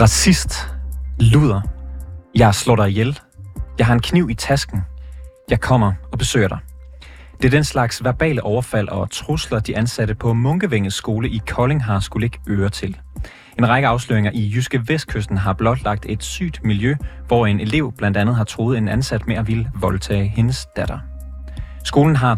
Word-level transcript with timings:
Racist. 0.00 0.68
Luder. 1.20 1.60
Jeg 2.34 2.54
slår 2.54 2.76
dig 2.76 2.88
ihjel. 2.88 3.18
Jeg 3.78 3.86
har 3.86 3.94
en 3.94 4.00
kniv 4.00 4.30
i 4.30 4.34
tasken. 4.34 4.80
Jeg 5.50 5.60
kommer 5.60 5.92
og 6.12 6.18
besøger 6.18 6.48
dig. 6.48 6.58
Det 7.36 7.44
er 7.44 7.50
den 7.50 7.64
slags 7.64 8.04
verbale 8.04 8.42
overfald 8.42 8.88
og 8.88 9.10
trusler, 9.10 9.58
de 9.60 9.76
ansatte 9.76 10.14
på 10.14 10.32
Munkevinges 10.32 10.94
skole 10.94 11.28
i 11.28 11.40
Kolding 11.46 11.84
har 11.84 12.00
skulle 12.00 12.26
ikke 12.26 12.38
øre 12.48 12.68
til. 12.68 12.96
En 13.58 13.68
række 13.68 13.88
afsløringer 13.88 14.30
i 14.34 14.52
Jyske 14.54 14.82
Vestkysten 14.88 15.36
har 15.36 15.52
blotlagt 15.52 16.06
et 16.08 16.22
sygt 16.22 16.64
miljø, 16.64 16.94
hvor 17.26 17.46
en 17.46 17.60
elev 17.60 17.92
blandt 17.92 18.16
andet 18.16 18.36
har 18.36 18.44
troet 18.44 18.78
en 18.78 18.88
ansat 18.88 19.26
med 19.26 19.36
at 19.36 19.46
ville 19.46 19.70
voldtage 19.80 20.28
hendes 20.28 20.66
datter. 20.76 20.98
Skolen 21.84 22.16
har 22.16 22.36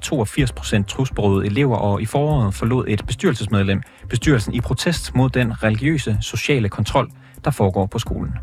82% 0.80 0.84
trusbrøde 0.84 1.46
elever, 1.46 1.77
og 1.77 2.02
i 2.02 2.06
foråret 2.06 2.54
forlod 2.54 2.84
et 2.88 3.06
bestyrelsesmedlem 3.06 3.82
bestyrelsen 4.08 4.54
i 4.54 4.60
protest 4.60 5.14
mod 5.14 5.30
den 5.30 5.62
religiøse 5.62 6.18
sociale 6.20 6.68
kontrol, 6.68 7.10
der 7.44 7.50
foregår 7.50 7.86
på 7.86 7.98
skolen. 7.98 8.34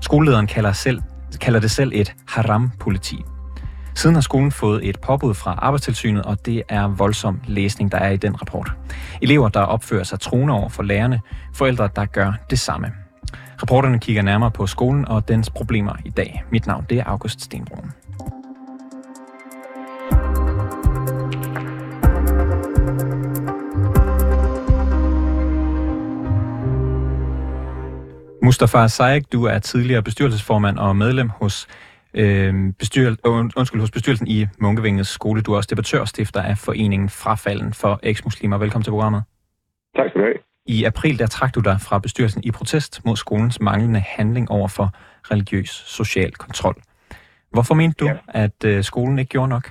Skolelederen 0.00 0.46
kalder, 0.46 0.72
selv, 0.72 1.02
kalder 1.40 1.60
det 1.60 1.70
selv 1.70 1.92
et 1.94 2.14
haram-politi. 2.28 3.24
Siden 3.94 4.14
har 4.16 4.22
skolen 4.22 4.52
fået 4.52 4.88
et 4.88 5.00
påbud 5.00 5.34
fra 5.34 5.54
Arbejdstilsynet, 5.58 6.22
og 6.22 6.46
det 6.46 6.62
er 6.68 6.88
voldsom 6.88 7.40
læsning, 7.46 7.92
der 7.92 7.98
er 7.98 8.10
i 8.10 8.16
den 8.16 8.40
rapport. 8.40 8.72
Elever, 9.22 9.48
der 9.48 9.60
opfører 9.60 10.04
sig 10.04 10.20
troende 10.20 10.54
over 10.54 10.68
for 10.68 10.82
lærerne, 10.82 11.20
forældre, 11.54 11.88
der 11.96 12.04
gør 12.04 12.32
det 12.50 12.58
samme. 12.58 12.92
Rapporterne 13.62 13.98
kigger 13.98 14.22
nærmere 14.22 14.50
på 14.50 14.66
skolen 14.66 15.08
og 15.08 15.28
dens 15.28 15.50
problemer 15.50 15.92
i 16.04 16.10
dag. 16.10 16.44
Mit 16.50 16.66
navn 16.66 16.86
det 16.90 16.98
er 16.98 17.04
August 17.04 17.40
Stenbrun. 17.40 17.92
Mustafa 28.42 28.86
Sayek, 28.86 29.32
du 29.32 29.44
er 29.44 29.58
tidligere 29.58 30.02
bestyrelsesformand 30.02 30.78
og 30.78 30.96
medlem 30.96 31.28
hos, 31.28 31.68
øh, 32.14 32.54
bestyr, 32.78 33.06
undskyld, 33.56 33.80
hos 33.80 33.90
bestyrelsen 33.90 34.28
i 34.28 34.46
Munkevinges 34.60 35.08
skole. 35.08 35.42
Du 35.42 35.52
er 35.52 35.56
også 35.56 35.68
debattør 35.70 36.00
og 36.00 36.08
stifter 36.08 36.42
af 36.42 36.56
foreningen 36.66 37.08
Frafalden 37.08 37.72
for 37.82 38.00
eksmuslimer. 38.02 38.58
Velkommen 38.58 38.84
til 38.84 38.90
programmet. 38.90 39.22
Tak 39.96 40.08
skal 40.10 40.20
du 40.20 40.26
have. 40.26 40.38
I 40.66 40.84
april 40.84 41.18
der 41.18 41.26
trak 41.26 41.54
du 41.54 41.60
dig 41.60 41.76
fra 41.88 41.98
bestyrelsen 41.98 42.42
i 42.44 42.50
protest 42.50 43.04
mod 43.06 43.16
skolens 43.16 43.60
manglende 43.60 44.00
handling 44.00 44.50
over 44.50 44.68
for 44.68 44.86
religiøs 45.32 45.70
social 45.70 46.32
kontrol. 46.32 46.76
Hvorfor 47.52 47.74
mente 47.74 47.96
du, 48.00 48.06
ja. 48.06 48.16
at 48.28 48.64
øh, 48.66 48.82
skolen 48.82 49.18
ikke 49.18 49.28
gjorde 49.28 49.48
nok? 49.48 49.64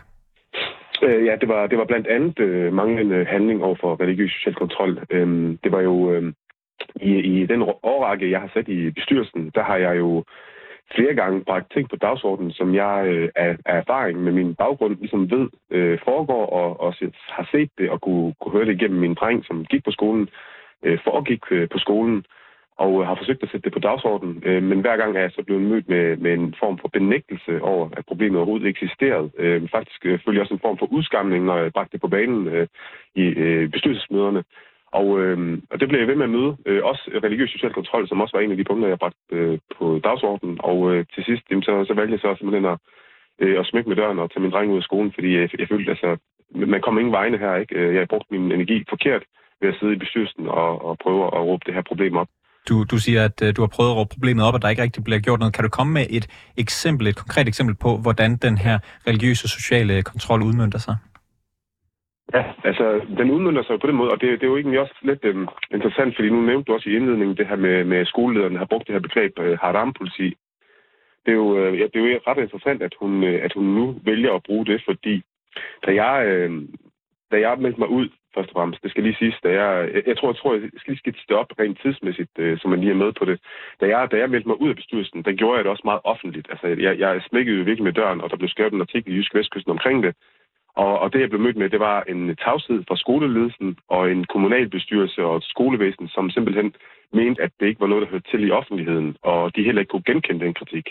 Øh, 1.04 1.26
ja, 1.26 1.36
det 1.42 1.50
var, 1.50 1.68
det 1.68 1.78
var 1.78 1.86
blandt 1.86 2.08
andet 2.08 2.40
øh, 2.40 2.74
manglende 2.74 3.26
handling 3.26 3.64
over 3.64 3.76
for 3.82 4.02
religiøs 4.02 4.32
social 4.32 4.56
kontrol. 4.56 5.00
Øh, 5.10 5.58
det 5.64 5.72
var 5.72 5.82
jo 5.82 6.12
øh, 6.14 6.34
i, 6.96 7.12
i 7.16 7.46
den 7.46 7.62
årrække, 7.84 8.32
jeg 8.32 8.42
har 8.42 8.52
sat 8.54 8.68
i 8.68 8.90
bestyrelsen, 8.92 9.52
der 9.56 9.64
har 9.64 9.78
jeg 9.78 9.98
jo 9.98 10.24
flere 10.96 11.14
gange 11.14 11.44
bragt 11.44 11.72
ting 11.74 11.90
på 11.90 11.96
dagsordenen, 11.96 12.52
som 12.52 12.76
jeg 12.76 13.04
øh, 13.08 13.30
af, 13.36 13.58
af 13.66 13.78
erfaring 13.78 14.24
med 14.24 14.32
min 14.32 14.56
baggrund 14.56 14.98
ligesom 14.98 15.32
ved 15.32 15.48
øh, 15.72 16.00
foregår, 16.04 16.46
og, 16.46 16.80
og 16.80 16.94
har 17.30 17.48
set 17.52 17.70
det 17.78 17.90
og 17.90 18.02
kunne, 18.02 18.34
kunne 18.42 18.52
høre 18.52 18.66
det 18.66 18.82
igennem 18.82 19.00
min 19.00 19.14
dreng, 19.14 19.46
som 19.46 19.66
gik 19.66 19.84
på 19.84 19.92
skolen, 19.92 20.30
øh, 20.84 21.00
foregik 21.04 21.44
øh, 21.52 21.70
på 21.70 21.78
skolen, 21.78 22.26
og 22.78 23.02
øh, 23.02 23.08
har 23.08 23.16
forsøgt 23.16 23.44
at 23.44 23.50
sætte 23.50 23.66
det 23.66 23.74
på 23.74 23.80
dagsordenen. 23.80 24.44
Øh, 24.46 24.64
men 24.64 24.80
hver 24.82 24.98
gang 24.98 25.16
er 25.16 25.22
jeg 25.22 25.32
så 25.32 25.44
blevet 25.44 25.64
mødt 25.64 25.90
med, 25.90 26.18
med 26.18 26.34
en 26.34 26.56
form 26.60 26.78
for 26.78 26.88
benægtelse 26.88 27.62
over, 27.62 27.90
at 27.98 28.06
problemet 28.06 28.38
overhovedet 28.38 28.68
eksisterede. 28.68 29.30
Øh, 29.38 29.70
faktisk 29.70 30.06
øh, 30.06 30.20
følger 30.26 30.42
også 30.42 30.54
en 30.54 30.66
form 30.66 30.78
for 30.78 30.94
udskamning, 30.94 31.46
når 31.46 31.58
jeg 31.58 31.74
bragte 31.74 31.92
det 31.92 32.02
på 32.02 32.08
banen 32.08 32.48
øh, 32.48 32.68
i 33.16 33.22
øh, 33.22 33.70
bestyrelsesmøderne. 33.70 34.44
Og, 34.92 35.08
øh, 35.20 35.38
og 35.72 35.80
det 35.80 35.88
blev 35.88 36.00
jeg 36.00 36.08
ved 36.08 36.16
med 36.16 36.30
at 36.30 36.36
møde. 36.38 36.52
Øh, 36.66 36.82
også 36.84 37.04
religiøs 37.24 37.52
social 37.52 37.74
kontrol, 37.74 38.08
som 38.08 38.22
også 38.22 38.38
var 38.38 38.44
en 38.44 38.52
af 38.52 38.58
de 38.58 38.64
punkter, 38.70 38.88
jeg 38.88 39.00
bragte 39.00 39.20
øh, 39.32 39.58
på 39.78 40.00
dagsordenen. 40.04 40.58
Og 40.70 40.78
øh, 40.92 41.06
til 41.14 41.24
sidst, 41.24 41.44
jamen, 41.50 41.64
så, 41.64 41.74
så 41.88 41.94
valgte 41.94 42.14
jeg 42.14 42.20
så 42.20 42.36
simpelthen 42.38 42.66
at, 42.74 42.78
øh, 43.44 43.60
at 43.60 43.66
smække 43.66 43.90
med 43.90 43.98
døren 43.98 44.20
og 44.20 44.32
tage 44.32 44.44
min 44.44 44.52
dreng 44.52 44.72
ud 44.72 44.78
af 44.78 44.88
skolen, 44.90 45.12
fordi 45.16 45.30
jeg, 45.38 45.60
jeg 45.60 45.68
følte, 45.72 45.92
altså, 45.92 46.18
man 46.74 46.82
kommer 46.82 47.00
ingen 47.00 47.18
vegne 47.20 47.38
her. 47.38 47.56
ikke. 47.56 47.76
Øh, 47.76 47.96
jeg 47.96 48.08
brugte 48.08 48.34
min 48.34 48.52
energi 48.52 48.78
forkert 48.90 49.24
ved 49.62 49.70
at 49.70 49.78
sidde 49.80 49.94
i 49.94 50.02
bestyrelsen 50.04 50.48
og, 50.48 50.86
og 50.86 50.98
prøve 51.04 51.22
at 51.26 51.42
råbe 51.50 51.64
det 51.66 51.74
her 51.74 51.82
problem 51.92 52.18
op. 52.18 52.30
Du, 52.70 52.84
du 52.84 52.98
siger, 52.98 53.26
at 53.26 53.42
øh, 53.42 53.56
du 53.56 53.62
har 53.62 53.68
prøvet 53.68 53.92
at 53.92 53.98
råbe 53.98 54.14
problemet 54.16 54.46
op, 54.46 54.54
og 54.54 54.62
der 54.62 54.70
ikke 54.70 54.82
rigtig 54.82 55.04
bliver 55.04 55.20
gjort 55.20 55.40
noget. 55.40 55.54
Kan 55.54 55.64
du 55.64 55.70
komme 55.70 55.94
med 55.94 56.06
et 56.10 56.28
eksempel, 56.58 57.08
et 57.08 57.16
konkret 57.16 57.48
eksempel 57.48 57.76
på, 57.76 57.98
hvordan 57.98 58.36
den 58.36 58.58
her 58.58 58.80
religiøse 59.08 59.48
sociale 59.48 60.04
kontrol 60.04 60.42
udmyndter 60.42 60.80
sig? 60.80 60.96
Ja, 62.34 62.44
altså, 62.64 63.02
den 63.18 63.32
udmynder 63.32 63.64
sig 63.64 63.80
på 63.80 63.88
den 63.88 63.96
måde, 63.96 64.12
og 64.12 64.22
det, 64.22 64.30
det 64.40 64.44
er 64.44 64.52
jo 64.52 64.58
egentlig 64.58 64.80
også 64.80 64.96
lidt 65.02 65.26
øhm, 65.26 65.48
interessant, 65.74 66.16
fordi 66.16 66.30
nu 66.30 66.42
nævnte 66.42 66.68
du 66.68 66.74
også 66.74 66.90
i 66.90 66.96
indledningen 66.96 67.38
det 67.38 67.48
her 67.48 67.56
med, 67.56 67.84
med 67.84 68.06
skolelederen 68.06 68.56
har 68.56 68.66
brugt 68.66 68.88
det 68.88 68.94
her 68.96 69.00
begreb 69.00 69.40
øh, 69.40 69.58
haram-politi. 69.60 70.38
Det 71.26 71.32
er, 71.32 71.36
jo, 71.36 71.58
øh, 71.60 71.80
ja, 71.80 71.84
det 71.84 71.96
er 71.96 72.00
jo 72.00 72.20
ret 72.28 72.44
interessant, 72.44 72.82
at 72.82 72.94
hun, 73.00 73.24
øh, 73.24 73.44
at 73.44 73.54
hun 73.54 73.66
nu 73.66 74.00
vælger 74.04 74.34
at 74.34 74.44
bruge 74.44 74.66
det, 74.66 74.82
fordi 74.86 75.24
da 75.86 75.92
jeg, 76.04 76.28
øh, 76.28 76.52
da 77.32 77.40
jeg 77.40 77.60
meldte 77.60 77.80
mig 77.80 77.90
ud, 77.90 78.10
først 78.36 78.50
og 78.50 78.54
fremmest, 78.54 78.84
det 78.84 78.92
skal 78.92 79.04
lige 79.04 79.16
siges, 79.20 79.40
da 79.44 79.50
jeg, 79.50 79.90
jeg, 79.94 80.04
jeg 80.08 80.18
tror, 80.18 80.30
jeg, 80.30 80.38
tror, 80.38 80.54
jeg 80.54 80.70
skal 80.78 80.92
lige 80.92 81.00
skidse 81.00 81.28
det 81.30 81.38
op 81.38 81.52
rent 81.60 81.80
tidsmæssigt, 81.82 82.36
øh, 82.40 82.60
så 82.60 82.68
man 82.68 82.80
lige 82.80 82.92
er 82.92 83.04
med 83.04 83.12
på 83.20 83.26
det. 83.26 83.40
Da 83.82 83.86
jeg, 83.88 84.12
da 84.12 84.18
jeg 84.18 84.30
meldte 84.30 84.48
mig 84.48 84.62
ud 84.62 84.70
af 84.70 84.76
bestyrelsen, 84.76 85.24
der 85.24 85.32
gjorde 85.32 85.56
jeg 85.58 85.64
det 85.64 85.72
også 85.72 85.86
meget 85.86 86.02
offentligt. 86.04 86.48
Altså, 86.50 86.68
jeg, 86.68 87.00
jeg 87.00 87.22
smækkede 87.30 87.58
jo 87.58 87.64
virkelig 87.64 87.84
med 87.84 87.94
døren, 87.94 88.22
og 88.22 88.30
der 88.30 88.38
blev 88.38 88.50
skrevet 88.50 88.74
en 88.74 88.82
artikel 88.82 89.14
i 89.14 89.18
Jysk 89.18 89.36
Vestkysten 89.36 89.72
omkring 89.72 90.04
det, 90.04 90.16
og, 90.76 91.00
og 91.00 91.14
det, 91.14 91.20
jeg 91.20 91.30
blev 91.30 91.42
mødt 91.42 91.58
med, 91.58 91.70
det 91.70 91.80
var 91.80 92.02
en 92.02 92.36
tavshed 92.36 92.84
fra 92.88 92.98
skoleledelsen 92.98 93.78
og 93.88 94.12
en 94.12 94.26
kommunalbestyrelse 94.26 95.24
og 95.24 95.38
et 95.38 95.44
skolevæsen, 95.44 96.08
som 96.08 96.30
simpelthen 96.30 96.74
mente, 97.14 97.42
at 97.42 97.52
det 97.60 97.66
ikke 97.68 97.82
var 97.82 97.88
noget, 97.88 98.02
der 98.02 98.12
hørte 98.12 98.32
til 98.32 98.48
i 98.48 98.52
offentligheden, 98.52 99.16
og 99.22 99.56
de 99.56 99.64
heller 99.64 99.82
ikke 99.82 99.90
kunne 99.90 100.10
genkende 100.12 100.46
den 100.46 100.54
kritik. 100.54 100.88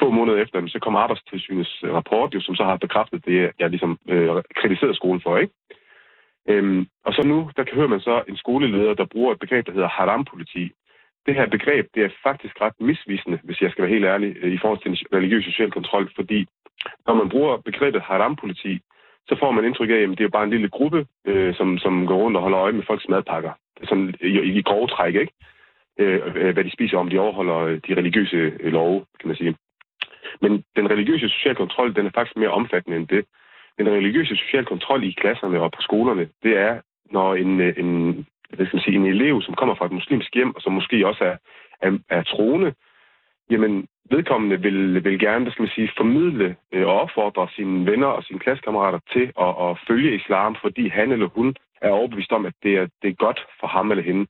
Få 0.00 0.10
måneder 0.10 0.42
efter, 0.42 0.66
så 0.66 0.78
kom 0.78 0.96
arbejdstilsynets 0.96 1.82
øh, 1.84 1.94
rapport, 1.94 2.34
jo, 2.34 2.40
som 2.40 2.54
så 2.54 2.64
har 2.64 2.76
bekræftet 2.76 3.24
det, 3.26 3.52
jeg 3.58 3.70
ligesom 3.70 3.98
øh, 4.08 4.42
kritiserede 4.56 4.96
skolen 4.96 5.20
for. 5.20 5.38
ikke. 5.38 5.54
Øhm, 6.48 6.86
og 7.04 7.12
så 7.14 7.22
nu, 7.22 7.50
der 7.56 7.64
hører 7.74 7.88
man 7.88 8.00
så 8.00 8.22
en 8.28 8.36
skoleleder, 8.36 8.94
der 8.94 9.04
bruger 9.04 9.32
et 9.32 9.38
begreb, 9.38 9.66
der 9.66 9.72
hedder 9.72 9.88
haram-politi. 9.88 10.72
Det 11.26 11.34
her 11.34 11.46
begreb, 11.46 11.86
det 11.94 12.04
er 12.04 12.18
faktisk 12.22 12.60
ret 12.60 12.72
misvisende, 12.80 13.38
hvis 13.44 13.60
jeg 13.60 13.70
skal 13.70 13.82
være 13.82 13.92
helt 13.92 14.04
ærlig, 14.04 14.36
øh, 14.42 14.52
i 14.52 14.58
forhold 14.58 14.80
til 14.82 15.06
religiøs 15.12 15.44
social 15.44 15.70
kontrol, 15.70 16.10
fordi 16.16 16.46
når 17.06 17.14
man 17.14 17.28
bruger 17.28 17.56
begrebet 17.56 18.02
haram-politi, 18.02 18.80
så 19.28 19.36
får 19.40 19.50
man 19.50 19.64
indtryk 19.64 19.90
af, 19.90 19.94
at 19.94 20.18
det 20.18 20.24
er 20.24 20.28
bare 20.28 20.44
en 20.44 20.50
lille 20.50 20.68
gruppe, 20.68 21.06
øh, 21.24 21.54
som, 21.54 21.78
som 21.78 22.06
går 22.06 22.16
rundt 22.16 22.36
og 22.36 22.42
holder 22.42 22.58
øje 22.58 22.72
med 22.72 22.82
folks 22.86 23.08
madpakker. 23.08 23.52
Sådan 23.84 24.14
i, 24.20 24.58
i 24.58 24.62
grove 24.62 24.86
træk, 24.86 25.14
ikke? 25.14 25.32
Øh, 25.98 26.20
øh, 26.34 26.54
hvad 26.54 26.64
de 26.64 26.72
spiser, 26.72 26.98
om 26.98 27.10
de 27.10 27.18
overholder 27.18 27.58
øh, 27.58 27.80
de 27.88 27.94
religiøse 27.94 28.36
øh, 28.60 28.72
love, 28.72 29.04
kan 29.20 29.28
man 29.28 29.36
sige. 29.36 29.56
Men 30.40 30.64
den 30.76 30.90
religiøse 30.90 31.28
social 31.28 31.54
kontrol, 31.54 31.94
den 31.94 32.06
er 32.06 32.10
faktisk 32.14 32.36
mere 32.36 32.50
omfattende 32.50 32.96
end 32.96 33.08
det. 33.08 33.24
Den 33.78 33.88
religiøse 33.88 34.36
social 34.36 34.64
kontrol 34.64 35.04
i 35.04 35.10
klasserne 35.10 35.60
og 35.60 35.72
på 35.72 35.82
skolerne, 35.82 36.28
det 36.42 36.56
er, 36.56 36.80
når 37.10 37.34
en, 37.34 37.60
en, 37.60 38.26
hvad 38.54 38.66
skal 38.66 38.76
man 38.76 38.82
sige, 38.82 38.96
en 38.96 39.06
elev, 39.06 39.42
som 39.42 39.54
kommer 39.54 39.74
fra 39.74 39.86
et 39.86 39.92
muslimsk 39.92 40.34
hjem, 40.34 40.54
og 40.56 40.62
som 40.62 40.72
måske 40.72 41.06
også 41.06 41.24
er, 41.24 41.36
er, 41.80 41.98
er 42.08 42.22
troende, 42.22 42.74
jamen 43.50 43.86
vedkommende 44.10 44.62
vil, 44.62 45.04
vil 45.04 45.18
gerne, 45.18 45.44
hvad 45.44 45.52
skal 45.52 45.62
man 45.62 45.74
sige, 45.74 45.90
formidle 45.96 46.56
øh, 46.72 46.86
og 46.86 47.00
opfordre 47.00 47.48
sine 47.56 47.90
venner 47.90 48.06
og 48.06 48.24
sine 48.24 48.38
klassekammerater 48.38 48.98
til 49.12 49.32
at, 49.40 49.52
at 49.64 49.78
følge 49.88 50.16
islam, 50.16 50.56
fordi 50.60 50.88
han 50.88 51.12
eller 51.12 51.28
hun 51.28 51.54
er 51.82 51.90
overbevist 51.90 52.32
om, 52.32 52.46
at 52.46 52.54
det 52.62 52.74
er, 52.76 52.86
det 53.02 53.08
er 53.10 53.24
godt 53.24 53.40
for 53.60 53.66
ham 53.66 53.90
eller 53.90 54.04
hende, 54.04 54.26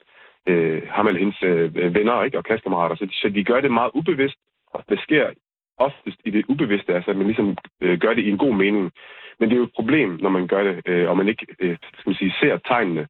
øh, 0.46 0.82
ham 0.90 1.06
eller 1.06 1.20
hendes 1.20 1.42
øh, 1.42 1.94
venner 1.94 2.22
ikke, 2.22 2.38
og 2.38 2.44
klassekammerater. 2.44 2.96
Så 2.96 3.04
de, 3.04 3.14
så 3.14 3.28
de 3.28 3.44
gør 3.44 3.60
det 3.60 3.70
meget 3.70 3.90
ubevidst, 3.94 4.38
og 4.66 4.84
det 4.88 5.00
sker 5.00 5.30
oftest 5.78 6.20
i 6.24 6.30
det 6.30 6.44
ubevidste, 6.48 6.94
altså 6.94 7.10
at 7.10 7.16
man 7.16 7.26
ligesom 7.26 7.56
øh, 7.80 7.98
gør 7.98 8.14
det 8.14 8.22
i 8.22 8.30
en 8.30 8.38
god 8.38 8.54
mening. 8.54 8.92
Men 9.38 9.48
det 9.48 9.54
er 9.54 9.58
jo 9.58 9.64
et 9.64 9.78
problem, 9.80 10.18
når 10.20 10.30
man 10.30 10.46
gør 10.46 10.62
det, 10.62 10.82
øh, 10.86 11.10
og 11.10 11.16
man 11.16 11.28
ikke 11.28 11.46
øh, 11.60 11.76
skal 11.82 12.10
man 12.10 12.14
sige, 12.14 12.34
ser 12.40 12.56
tegnene. 12.56 13.06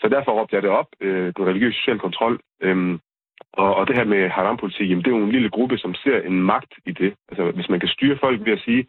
Så 0.00 0.08
derfor 0.08 0.32
råbte 0.32 0.56
jeg 0.56 0.62
det 0.62 0.70
op, 0.70 0.86
øh, 1.00 1.32
den 1.36 1.46
religiøse 1.46 1.78
social 1.78 1.98
kontrol. 1.98 2.40
Øh, 2.62 2.98
og, 3.52 3.74
og 3.74 3.88
det 3.88 3.96
her 3.96 4.04
med 4.04 4.28
haram-politik, 4.28 4.90
jamen, 4.90 5.04
det 5.04 5.10
er 5.12 5.18
jo 5.18 5.24
en 5.24 5.32
lille 5.32 5.50
gruppe, 5.50 5.78
som 5.78 5.94
ser 5.94 6.20
en 6.20 6.42
magt 6.42 6.72
i 6.86 6.92
det. 6.92 7.14
Altså, 7.28 7.50
hvis 7.50 7.68
man 7.68 7.80
kan 7.80 7.88
styre 7.88 8.18
folk 8.20 8.44
ved 8.44 8.52
at 8.52 8.64
sige, 8.64 8.86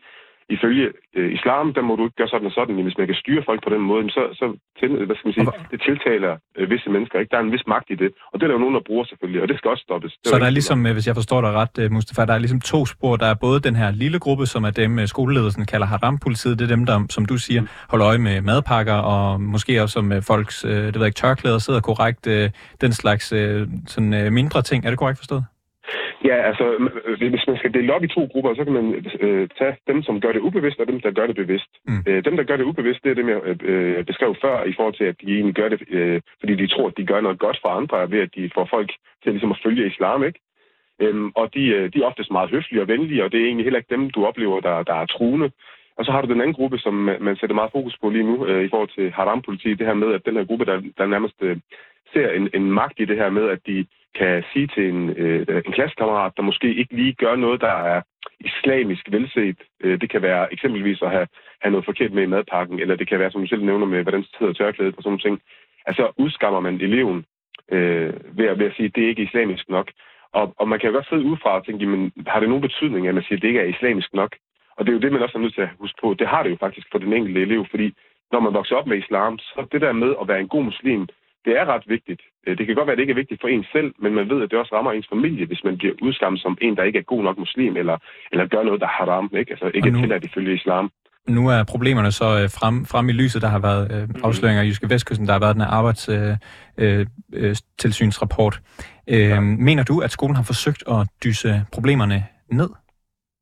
ifølge 0.56 0.86
øh, 1.18 1.30
islam, 1.38 1.74
der 1.78 1.84
må 1.88 1.94
du 1.96 2.04
ikke 2.06 2.20
gøre 2.20 2.32
sådan 2.34 2.50
og 2.52 2.56
sådan, 2.58 2.76
men 2.76 2.84
hvis 2.88 2.98
man 2.98 3.08
kan 3.08 3.22
styre 3.24 3.44
folk 3.50 3.60
på 3.64 3.70
den 3.76 3.84
måde, 3.90 4.02
så, 4.18 4.24
så 4.40 4.46
til, 4.80 4.90
hvad 5.08 5.16
skal 5.16 5.28
man 5.28 5.34
sige, 5.34 5.48
det 5.72 5.80
tiltaler 5.88 6.34
øh, 6.58 6.70
visse 6.72 6.90
mennesker. 6.96 7.20
Ikke? 7.20 7.32
Der 7.32 7.38
er 7.38 7.46
en 7.50 7.52
vis 7.52 7.68
magt 7.74 7.88
i 7.94 7.96
det, 8.04 8.10
og 8.32 8.36
det 8.36 8.44
er 8.44 8.48
der 8.50 8.58
jo 8.58 8.64
nogen, 8.66 8.76
der 8.76 8.84
bruger 8.90 9.06
selvfølgelig, 9.12 9.42
og 9.44 9.48
det 9.50 9.58
skal 9.58 9.70
også 9.74 9.84
stoppes. 9.88 10.12
Det 10.12 10.28
så 10.28 10.40
der 10.40 10.46
er 10.46 10.56
ligesom, 10.60 10.86
øh, 10.88 10.94
hvis 10.94 11.08
jeg 11.08 11.16
forstår 11.16 11.42
dig 11.42 11.52
ret, 11.62 11.76
øh, 11.82 11.92
Mustafa, 11.92 12.22
der 12.30 12.34
er 12.34 12.42
ligesom 12.46 12.62
to 12.74 12.80
spor. 12.86 13.16
Der 13.16 13.30
er 13.34 13.38
både 13.48 13.60
den 13.68 13.76
her 13.82 13.92
lille 13.92 14.20
gruppe, 14.20 14.46
som 14.46 14.64
er 14.64 14.74
dem, 14.82 15.00
øh, 15.00 15.08
skoleledelsen 15.08 15.66
kalder 15.66 15.88
haram-politiet, 15.94 16.60
det 16.60 16.66
er 16.66 16.76
dem, 16.76 16.86
der, 16.86 16.98
som 17.10 17.26
du 17.26 17.38
siger, 17.38 17.62
holder 17.90 18.08
øje 18.08 18.18
med 18.28 18.42
madpakker, 18.42 18.98
og 19.14 19.42
måske 19.42 19.82
også 19.82 20.02
med 20.02 20.22
folks, 20.22 20.66
øh, 20.66 20.72
det 20.72 21.00
ved 21.00 21.06
ikke, 21.06 21.22
tørklæder 21.24 21.58
sidder 21.58 21.80
korrekt, 21.80 22.28
øh, 22.28 22.50
den 22.82 22.92
slags 22.92 23.34
øh, 23.34 23.68
sådan, 23.88 24.14
øh, 24.14 24.32
mindre 24.32 24.62
ting. 24.62 24.86
Er 24.86 24.90
det 24.90 25.00
korrekt 25.00 25.20
forstået? 25.20 25.44
Ja, 26.26 26.36
altså, 26.50 26.90
hvis 27.18 27.48
man 27.48 27.58
skal 27.58 27.74
dele 27.74 27.94
op 27.94 28.04
i 28.04 28.08
to 28.08 28.24
grupper, 28.32 28.54
så 28.56 28.64
kan 28.64 28.74
man 28.74 29.06
øh, 29.20 29.50
tage 29.60 29.76
dem, 29.88 30.04
som 30.04 30.22
gør 30.22 30.32
det 30.32 30.40
ubevidst, 30.40 30.80
og 30.80 30.88
dem, 30.88 31.02
der 31.02 31.12
gør 31.12 31.28
det 31.28 31.36
bevidst. 31.36 31.70
Mm. 31.88 32.04
Øh, 32.08 32.26
dem, 32.26 32.36
der 32.38 32.44
gør 32.44 32.58
det 32.58 32.64
ubevidst, 32.64 33.04
det 33.04 33.12
er 33.12 33.16
dem, 33.16 33.30
jeg 33.30 33.64
øh, 33.64 34.06
beskrev 34.06 34.36
før, 34.42 34.64
i 34.64 34.74
forhold 34.78 34.96
til, 34.96 35.04
at 35.04 35.16
de 35.22 35.36
egentlig 35.36 35.56
gør 35.56 35.70
det, 35.70 35.82
øh, 35.90 36.22
fordi 36.40 36.56
de 36.56 36.68
tror, 36.68 36.88
at 36.88 36.98
de 36.98 37.06
gør 37.06 37.22
noget 37.22 37.40
godt 37.40 37.60
for 37.62 37.70
andre, 37.70 38.12
ved 38.12 38.20
at 38.20 38.36
de 38.36 38.50
får 38.54 38.66
folk 38.66 38.92
til 39.24 39.32
ligesom 39.32 39.52
at 39.52 39.62
følge 39.64 39.88
islam, 39.88 40.24
ikke? 40.24 40.40
Øhm, 41.02 41.32
og 41.36 41.54
de, 41.54 41.64
øh, 41.68 41.94
de 41.94 42.00
er 42.00 42.06
oftest 42.06 42.32
meget 42.32 42.50
høflige 42.50 42.82
og 42.82 42.88
venlige, 42.88 43.24
og 43.24 43.32
det 43.32 43.40
er 43.40 43.46
egentlig 43.46 43.66
heller 43.66 43.80
ikke 43.80 43.96
dem, 43.96 44.10
du 44.10 44.26
oplever, 44.26 44.60
der, 44.60 44.84
der 44.84 44.94
er 44.94 45.06
truende. 45.06 45.52
Og 45.98 46.06
så 46.06 46.12
har 46.12 46.22
du 46.22 46.28
den 46.34 46.42
anden 46.42 46.54
gruppe, 46.54 46.78
som 46.78 46.94
man 47.28 47.36
sætter 47.36 47.56
meget 47.56 47.72
fokus 47.72 47.98
på 48.02 48.10
lige 48.10 48.24
nu 48.24 48.46
øh, 48.46 48.66
i 48.66 48.70
forhold 48.70 48.90
til 48.90 49.12
haram-politi, 49.12 49.74
det 49.74 49.88
her 49.88 49.94
med, 49.94 50.14
at 50.14 50.26
den 50.26 50.36
her 50.38 50.46
gruppe, 50.46 50.66
der, 50.66 50.82
der 50.98 51.06
nærmest 51.08 51.36
øh, 51.42 51.58
ser 52.14 52.30
en, 52.32 52.50
en 52.54 52.72
magt 52.72 53.00
i 53.00 53.06
det 53.06 53.18
her 53.18 53.30
med, 53.30 53.50
at 53.50 53.60
de 53.68 53.86
kan 54.16 54.44
sige 54.54 54.68
til 54.68 54.90
en, 54.90 55.10
øh, 55.10 55.62
en 55.66 55.72
klassekammerat, 55.72 56.34
der 56.38 56.44
måske 56.44 56.76
ikke 56.76 56.96
lige 56.96 57.14
gør 57.14 57.36
noget, 57.36 57.62
der 57.62 57.76
er 57.94 58.02
islamisk 58.40 59.12
velset. 59.12 59.58
Øh, 59.84 60.02
det 60.02 60.10
kan 60.10 60.22
være 60.22 60.54
eksempelvis 60.54 61.02
at 61.02 61.12
have, 61.12 61.28
have 61.62 61.72
noget 61.72 61.86
forkert 61.86 62.14
med 62.14 62.24
i 62.24 62.34
madpakken, 62.34 62.80
eller 62.80 62.96
det 62.96 63.08
kan 63.08 63.20
være, 63.20 63.32
som 63.32 63.42
du 63.42 63.48
selv 63.48 63.64
nævner, 63.64 63.86
med 63.86 64.04
hvordan 64.04 64.24
sidder 64.38 64.54
tørklædet 64.54 64.98
og 64.98 65.04
sådan 65.04 65.20
ting. 65.20 65.42
Altså 65.86 66.12
udskammer 66.18 66.60
man 66.60 66.82
eleven 66.82 67.26
øh, 67.72 68.14
ved, 68.38 68.46
at, 68.46 68.60
ved 68.60 68.66
at 68.66 68.76
sige, 68.76 68.86
at 68.86 68.96
det 68.96 69.04
er 69.04 69.10
ikke 69.10 69.24
islamisk 69.24 69.70
nok. 69.70 69.92
Og, 70.34 70.54
og 70.58 70.68
man 70.68 70.80
kan 70.80 70.90
jo 70.90 70.96
godt 70.96 71.10
sidde 71.10 71.26
udefra 71.26 71.56
og 71.56 71.66
tænke, 71.66 71.86
men 71.86 72.12
har 72.28 72.40
det 72.40 72.50
nogen 72.50 72.62
betydning, 72.62 73.08
at 73.08 73.16
man 73.16 73.24
siger, 73.24 73.38
at 73.38 73.42
det 73.42 73.48
ikke 73.48 73.60
er 73.60 73.74
islamisk 73.76 74.14
nok? 74.14 74.36
Og 74.76 74.86
det 74.86 74.92
er 74.92 74.94
jo 74.94 75.00
det, 75.00 75.12
man 75.12 75.22
også 75.22 75.38
er 75.38 75.42
nødt 75.42 75.54
til 75.54 75.62
at 75.62 75.76
huske 75.80 75.98
på. 76.02 76.14
Det 76.20 76.28
har 76.28 76.44
det 76.44 76.50
jo 76.50 76.58
faktisk 76.60 76.88
for 76.92 77.00
den 77.00 77.14
enkelte 77.14 77.42
elev, 77.42 77.66
fordi 77.70 77.94
når 78.32 78.40
man 78.40 78.54
vokser 78.54 78.76
op 78.76 78.88
med 78.88 78.98
islam, 78.98 79.40
så 79.40 79.68
det 79.72 79.82
der 79.82 79.92
med 79.92 80.16
at 80.22 80.28
være 80.28 80.40
en 80.40 80.48
god 80.48 80.64
muslim, 80.64 81.08
det 81.46 81.54
er 81.60 81.66
ret 81.66 81.84
vigtigt. 81.88 82.22
Øh, 82.48 82.58
det 82.58 82.66
kan 82.66 82.76
godt 82.76 82.88
være, 82.88 82.94
at 82.94 82.98
det 82.98 83.04
ikke 83.04 83.18
er 83.18 83.24
vigtigt 83.24 83.42
for 83.42 83.48
en 83.48 83.66
selv, 83.72 83.94
men 84.04 84.14
man 84.14 84.30
ved, 84.30 84.44
at 84.44 84.52
det 84.52 84.60
også 84.60 84.76
rammer 84.76 84.92
ens 84.92 85.10
familie, 85.14 85.46
hvis 85.46 85.64
man 85.64 85.78
bliver 85.78 85.94
udskammet 86.02 86.42
som 86.42 86.58
en, 86.62 86.78
der 86.78 86.84
ikke 86.84 87.00
er 87.00 87.12
god 87.14 87.24
nok 87.24 87.38
muslim, 87.38 87.78
eller, 87.78 87.98
eller 88.32 88.46
gør 88.48 88.64
noget, 88.64 88.82
der 88.82 88.88
har 88.88 89.06
haram, 89.06 89.32
ikke? 89.38 89.52
Altså 89.52 89.72
ikke 89.74 89.90
nu, 89.90 90.00
tilladt 90.00 90.26
ifølge 90.26 90.56
islam. 90.56 90.92
Nu 91.28 91.50
er 91.50 91.64
problemerne 91.64 92.12
så 92.12 92.26
øh, 92.26 92.50
frem, 92.60 92.86
frem 92.86 93.10
i 93.10 93.12
lyset. 93.12 93.42
Der 93.42 93.48
har 93.48 93.60
været 93.60 93.92
øh, 93.94 94.02
mm. 94.10 94.16
afsløringer 94.24 94.64
i 94.64 94.68
Jyske 94.68 94.90
Vestkysten, 94.90 95.28
der 95.28 95.34
har 95.34 95.40
været 95.40 95.56
den 95.56 95.64
her 95.64 95.70
arbejdstilsynsrapport. 95.70 98.62
Øh, 99.08 99.16
øh, 99.16 99.30
ja. 99.30 99.40
Mener 99.40 99.84
du, 99.84 100.00
at 100.00 100.12
skolen 100.12 100.36
har 100.36 100.44
forsøgt 100.44 100.84
at 100.88 101.08
dyse 101.24 101.62
problemerne 101.74 102.24
ned? 102.52 102.70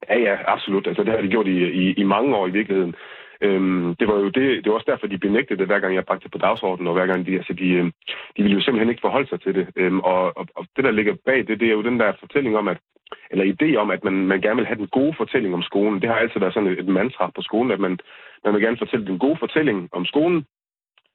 Ja, 0.09 0.19
ja, 0.19 0.35
absolut. 0.47 0.87
Altså, 0.87 1.03
det 1.03 1.11
har 1.11 1.21
de 1.21 1.27
gjort 1.27 1.47
i, 1.47 1.57
i, 1.81 1.93
i 1.93 2.03
mange 2.03 2.35
år 2.35 2.47
i 2.47 2.51
virkeligheden. 2.51 2.95
Øhm, 3.41 3.95
det 3.95 4.07
var 4.07 4.15
jo 4.15 4.29
det, 4.29 4.63
det 4.63 4.67
var 4.69 4.73
også 4.73 4.91
derfor, 4.91 5.07
de 5.07 5.17
benægtede 5.17 5.59
det, 5.59 5.67
hver 5.67 5.79
gang 5.79 5.95
jeg 5.95 6.05
bragte 6.05 6.23
det 6.23 6.31
på 6.31 6.37
dagsordenen, 6.37 6.87
og 6.87 6.93
hver 6.93 7.05
gang 7.05 7.25
de, 7.25 7.35
altså 7.35 7.53
de, 7.53 7.69
øh, 7.69 7.85
de 8.37 8.43
ville 8.43 8.57
jo 8.57 8.61
simpelthen 8.61 8.89
ikke 8.89 9.01
forholde 9.01 9.29
sig 9.29 9.41
til 9.41 9.55
det. 9.55 9.67
Øhm, 9.75 9.99
og, 9.99 10.37
og, 10.37 10.47
og, 10.55 10.65
det, 10.75 10.83
der 10.83 10.91
ligger 10.91 11.15
bag 11.25 11.47
det, 11.47 11.59
det 11.59 11.67
er 11.67 11.73
jo 11.73 11.83
den 11.83 11.99
der 11.99 12.13
fortælling 12.19 12.57
om, 12.57 12.67
at 12.67 12.77
eller 13.31 13.53
idé 13.53 13.75
om, 13.75 13.91
at 13.91 14.03
man, 14.03 14.13
man 14.13 14.41
gerne 14.41 14.55
vil 14.55 14.65
have 14.65 14.77
den 14.77 14.87
gode 14.87 15.13
fortælling 15.17 15.53
om 15.53 15.61
skolen. 15.61 16.01
Det 16.01 16.09
har 16.09 16.15
altid 16.15 16.39
været 16.39 16.53
sådan 16.53 16.69
et, 16.69 16.79
et 16.79 16.87
mantra 16.87 17.31
på 17.35 17.41
skolen, 17.41 17.71
at 17.71 17.79
man, 17.79 17.99
man 18.43 18.53
vil 18.53 18.61
gerne 18.61 18.77
fortælle 18.77 19.05
den 19.05 19.19
gode 19.19 19.37
fortælling 19.39 19.89
om 19.91 20.05
skolen 20.05 20.45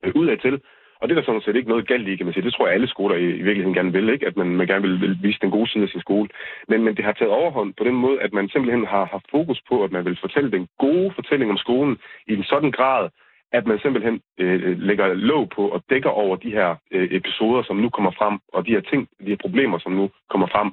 øh, 0.04 0.12
udad 0.14 0.36
til, 0.36 0.60
og 1.04 1.08
det 1.08 1.16
er 1.16 1.20
der 1.20 1.26
sådan 1.26 1.46
set 1.46 1.56
ikke 1.56 1.72
noget 1.72 1.88
galt 1.88 2.08
i, 2.08 2.16
kan 2.16 2.26
man 2.26 2.34
sige. 2.34 2.44
Det 2.44 2.54
tror 2.54 2.66
jeg, 2.66 2.74
alle 2.74 2.88
skoler 2.88 3.16
i, 3.16 3.28
i 3.40 3.44
virkeligheden 3.48 3.74
gerne 3.74 3.92
vil, 3.92 4.08
ikke? 4.08 4.26
at 4.26 4.36
man, 4.36 4.46
man 4.46 4.66
gerne 4.66 4.82
vil, 4.86 5.00
vil 5.00 5.18
vise 5.22 5.38
den 5.42 5.50
gode 5.50 5.68
side 5.70 5.84
af 5.84 5.88
sin 5.88 6.00
skole. 6.00 6.28
Men, 6.68 6.84
men 6.84 6.96
det 6.96 7.04
har 7.04 7.12
taget 7.12 7.38
overhånd 7.40 7.74
på 7.78 7.84
den 7.84 7.94
måde, 7.94 8.20
at 8.20 8.32
man 8.32 8.48
simpelthen 8.48 8.86
har 8.86 9.04
haft 9.14 9.26
fokus 9.30 9.60
på, 9.68 9.84
at 9.84 9.92
man 9.92 10.04
vil 10.04 10.18
fortælle 10.20 10.50
den 10.50 10.68
gode 10.78 11.10
fortælling 11.14 11.50
om 11.50 11.56
skolen 11.56 11.96
i 12.28 12.32
en 12.34 12.44
sådan 12.44 12.70
grad, 12.70 13.08
at 13.52 13.66
man 13.66 13.78
simpelthen 13.78 14.20
øh, 14.40 14.78
lægger 14.88 15.14
låg 15.14 15.48
på 15.56 15.62
og 15.68 15.82
dækker 15.90 16.10
over 16.10 16.36
de 16.36 16.50
her 16.50 16.70
øh, 16.94 17.08
episoder, 17.18 17.62
som 17.62 17.76
nu 17.76 17.88
kommer 17.88 18.10
frem, 18.18 18.38
og 18.52 18.66
de 18.66 18.70
her 18.70 18.80
ting, 18.90 19.08
de 19.20 19.30
her 19.34 19.42
problemer, 19.44 19.78
som 19.78 19.92
nu 19.92 20.10
kommer 20.30 20.46
frem. 20.54 20.68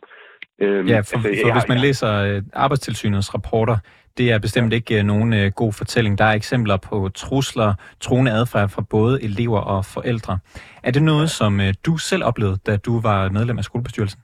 Øhm, 0.62 0.88
ja, 0.88 0.98
for, 0.98 1.00
altså, 1.00 1.18
for 1.18 1.48
jeg, 1.48 1.56
hvis 1.56 1.70
man 1.74 1.80
læser 1.88 2.12
øh, 2.28 2.42
arbejdstilsynets 2.54 3.34
rapporter, 3.36 3.78
det 4.18 4.32
er 4.32 4.40
bestemt 4.40 4.74
ikke 4.74 5.00
øh, 5.00 5.04
nogen 5.04 5.34
øh, 5.34 5.52
god 5.56 5.74
fortælling. 5.74 6.18
Der 6.18 6.26
er 6.26 6.34
eksempler 6.34 6.78
på 6.90 7.10
trusler, 7.16 7.74
troende 8.00 8.32
adfærd 8.32 8.70
fra 8.70 8.84
både 8.90 9.24
elever 9.24 9.60
og 9.60 9.86
forældre. 9.86 10.40
Er 10.84 10.92
det 10.92 11.04
noget, 11.04 11.30
som 11.30 11.62
øh, 11.62 11.74
du 11.86 11.98
selv 11.98 12.24
oplevede, 12.24 12.58
da 12.68 12.78
du 12.78 13.02
var 13.02 13.30
medlem 13.30 13.58
af 13.58 13.64
skolebestyrelsen? 13.64 14.22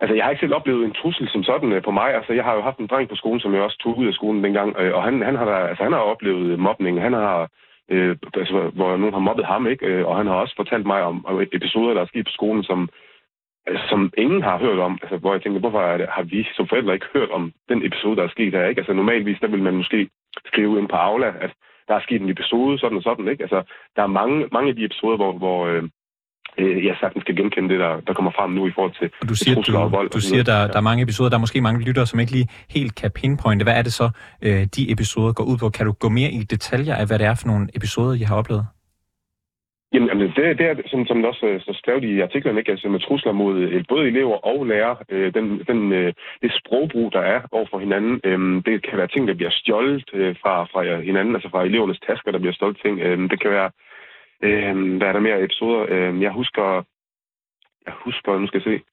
Altså, 0.00 0.14
jeg 0.14 0.24
har 0.24 0.30
ikke 0.30 0.40
selv 0.40 0.54
oplevet 0.54 0.84
en 0.84 0.98
trussel 1.00 1.28
som 1.28 1.42
sådan 1.42 1.82
på 1.84 1.90
mig. 1.90 2.14
Altså, 2.14 2.32
jeg 2.32 2.44
har 2.44 2.54
jo 2.54 2.62
haft 2.62 2.78
en 2.78 2.86
dreng 2.86 3.08
på 3.08 3.16
skolen, 3.16 3.40
som 3.40 3.54
jeg 3.54 3.62
også 3.62 3.78
tog 3.78 3.98
ud 3.98 4.06
af 4.06 4.14
skolen 4.14 4.44
dengang, 4.44 4.76
og 4.76 5.02
han, 5.02 5.22
han, 5.22 5.36
har, 5.36 5.46
altså, 5.70 5.82
han 5.82 5.92
har 5.92 5.98
oplevet 5.98 6.58
mobning. 6.58 7.02
Han 7.02 7.12
har, 7.12 7.48
øh, 7.90 8.16
altså, 8.34 8.70
hvor 8.74 8.96
nogen 8.96 9.12
har 9.12 9.28
mobbet 9.28 9.46
ham, 9.46 9.66
ikke? 9.66 10.06
Og 10.06 10.16
han 10.16 10.26
har 10.26 10.34
også 10.34 10.54
fortalt 10.56 10.86
mig 10.86 11.02
om, 11.02 11.26
om 11.26 11.40
episoder, 11.52 11.94
der 11.94 12.02
er 12.02 12.06
sket 12.06 12.24
på 12.26 12.36
skolen, 12.38 12.64
som, 12.64 12.88
som 13.90 14.12
ingen 14.18 14.42
har 14.42 14.58
hørt 14.58 14.78
om. 14.78 14.98
Altså, 15.02 15.16
hvor 15.16 15.32
jeg 15.32 15.42
tænker, 15.42 15.60
hvorfor 15.60 15.96
det, 15.96 16.06
har 16.16 16.22
vi 16.22 16.46
som 16.56 16.68
forældre 16.68 16.94
ikke 16.94 17.12
hørt 17.14 17.30
om 17.30 17.52
den 17.68 17.86
episode, 17.86 18.16
der 18.16 18.24
er 18.24 18.28
sket 18.28 18.52
her? 18.52 18.66
Ikke? 18.66 18.80
Altså, 18.80 18.92
normalvis, 18.92 19.38
der 19.40 19.48
vil 19.48 19.62
man 19.62 19.76
måske 19.76 20.08
skrive 20.46 20.78
ind 20.78 20.88
på 20.88 20.96
Aula, 20.96 21.26
at 21.40 21.52
der 21.88 21.94
er 21.94 22.00
sket 22.00 22.22
en 22.22 22.30
episode, 22.30 22.78
sådan 22.78 22.96
og 22.96 23.02
sådan. 23.02 23.28
Ikke? 23.28 23.42
Altså, 23.42 23.62
der 23.96 24.02
er 24.02 24.16
mange, 24.20 24.48
mange 24.52 24.68
af 24.68 24.76
de 24.76 24.84
episoder, 24.84 25.16
hvor, 25.16 25.32
hvor 25.32 25.66
øh, 25.66 25.82
øh 26.58 26.84
jeg 26.86 26.96
sagtens 27.00 27.22
skal 27.22 27.36
genkende 27.36 27.68
det, 27.68 27.80
der, 27.80 28.00
der 28.00 28.12
kommer 28.12 28.32
frem 28.38 28.50
nu 28.50 28.66
i 28.66 28.72
forhold 28.74 28.94
til 29.00 29.10
og 29.22 29.28
du 29.28 29.34
siger, 29.34 29.62
du, 29.62 29.76
og 29.76 29.92
vold. 29.92 30.10
Du 30.10 30.20
siger, 30.20 30.42
der, 30.42 30.66
der 30.66 30.76
er 30.76 30.88
mange 30.90 31.02
episoder, 31.02 31.30
der 31.30 31.36
er 31.36 31.44
måske 31.46 31.60
mange 31.60 31.84
lyttere, 31.84 32.06
som 32.06 32.20
ikke 32.20 32.32
lige 32.32 32.48
helt 32.70 32.94
kan 32.94 33.10
pinpointe. 33.10 33.62
Hvad 33.64 33.76
er 33.78 33.82
det 33.82 33.92
så, 33.92 34.10
øh, 34.42 34.62
de 34.76 34.92
episoder 34.92 35.32
går 35.32 35.44
ud 35.44 35.56
på? 35.58 35.68
Kan 35.70 35.86
du 35.86 35.92
gå 35.92 36.08
mere 36.08 36.30
i 36.30 36.42
detaljer 36.42 36.94
af, 36.94 37.06
hvad 37.06 37.18
det 37.18 37.26
er 37.26 37.34
for 37.34 37.46
nogle 37.46 37.68
episoder, 37.74 38.14
I 38.14 38.24
har 38.30 38.36
oplevet? 38.36 38.66
Jamen, 39.92 40.20
det, 40.20 40.58
det 40.58 40.66
er, 40.66 40.74
som, 40.86 41.06
som 41.06 41.24
også 41.24 41.46
øh, 41.46 41.60
så 41.60 41.72
så 41.84 41.98
de 42.00 42.08
i 42.08 42.20
artiklerne, 42.20 42.58
ikke? 42.58 42.70
Altså 42.70 42.88
med 42.88 43.00
trusler 43.00 43.32
mod 43.32 43.58
øh, 43.58 43.84
både 43.88 44.06
elever 44.06 44.36
og 44.46 44.66
lærere. 44.66 44.96
Øh, 45.08 45.34
den, 45.34 45.64
den, 45.68 45.92
øh, 45.92 46.12
det 46.42 46.52
sprogbrug, 46.52 47.12
der 47.12 47.20
er 47.20 47.40
over 47.52 47.66
for 47.70 47.78
hinanden, 47.78 48.20
øh, 48.24 48.64
det 48.64 48.82
kan 48.86 48.98
være 48.98 49.08
ting, 49.08 49.28
der 49.28 49.34
bliver 49.34 49.50
stjålet 49.50 50.10
øh, 50.12 50.36
fra, 50.42 50.64
fra 50.64 51.00
hinanden, 51.00 51.34
altså 51.34 51.48
fra 51.50 51.64
elevernes 51.64 52.00
tasker, 52.06 52.32
der 52.32 52.38
bliver 52.38 52.52
stjålet 52.52 52.78
ting. 52.84 53.00
Øh, 53.00 53.30
det 53.30 53.40
kan 53.40 53.50
være, 53.50 53.70
øh, 54.42 54.96
hvad 54.96 55.08
er 55.08 55.12
der 55.12 55.20
mere 55.20 55.42
episoder? 55.42 55.86
Øh, 55.88 56.22
jeg 56.22 56.32
husker, 56.32 56.84
jeg 57.86 57.94
husker, 58.04 58.38
nu 58.38 58.46
skal 58.46 58.62
jeg 58.64 58.72
se, 58.72 58.84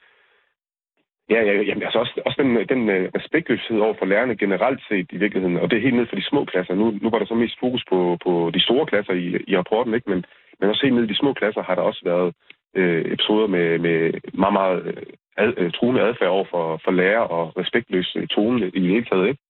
Ja, 1.29 1.41
ja 1.43 1.53
jamen, 1.61 1.83
altså 1.83 1.99
også, 1.99 2.21
også 2.25 2.41
den, 2.41 2.49
den 2.69 2.89
øh, 2.89 3.09
respektløshed 3.15 3.79
over 3.79 3.95
for 3.99 4.05
lærerne 4.05 4.37
generelt 4.37 4.81
set 4.89 5.07
i 5.11 5.17
virkeligheden, 5.17 5.57
og 5.57 5.71
det 5.71 5.77
er 5.77 5.81
helt 5.81 5.95
ned 5.95 6.07
for 6.07 6.15
de 6.15 6.29
små 6.29 6.45
klasser. 6.45 6.75
Nu, 6.75 6.91
nu 7.01 7.09
var 7.09 7.19
der 7.19 7.25
så 7.25 7.35
mest 7.35 7.59
fokus 7.59 7.83
på, 7.89 8.17
på 8.23 8.51
de 8.53 8.61
store 8.61 8.85
klasser 8.85 9.13
i, 9.13 9.43
i 9.47 9.57
rapporten, 9.57 9.93
ikke? 9.93 10.09
Men, 10.09 10.25
men 10.59 10.69
også 10.69 10.81
helt 10.83 10.95
ned 10.95 11.03
i 11.03 11.07
de 11.13 11.21
små 11.21 11.33
klasser 11.33 11.63
har 11.63 11.75
der 11.75 11.81
også 11.81 12.01
været 12.05 12.33
øh, 12.75 13.13
episoder 13.13 13.47
med, 13.47 13.79
med 13.79 13.99
meget, 14.33 14.53
meget 14.53 14.85
øh, 14.85 15.03
ad, 15.37 15.53
øh, 15.57 15.71
truende 15.71 16.01
adfærd 16.01 16.29
over 16.29 16.45
for, 16.51 16.81
for 16.83 16.91
lærer 16.91 17.25
og 17.37 17.57
respektløs 17.57 18.17
tone 18.29 18.67
i 18.67 18.79
det 18.79 18.89
hele 18.89 19.05
taget. 19.05 19.27
Ikke? 19.27 19.41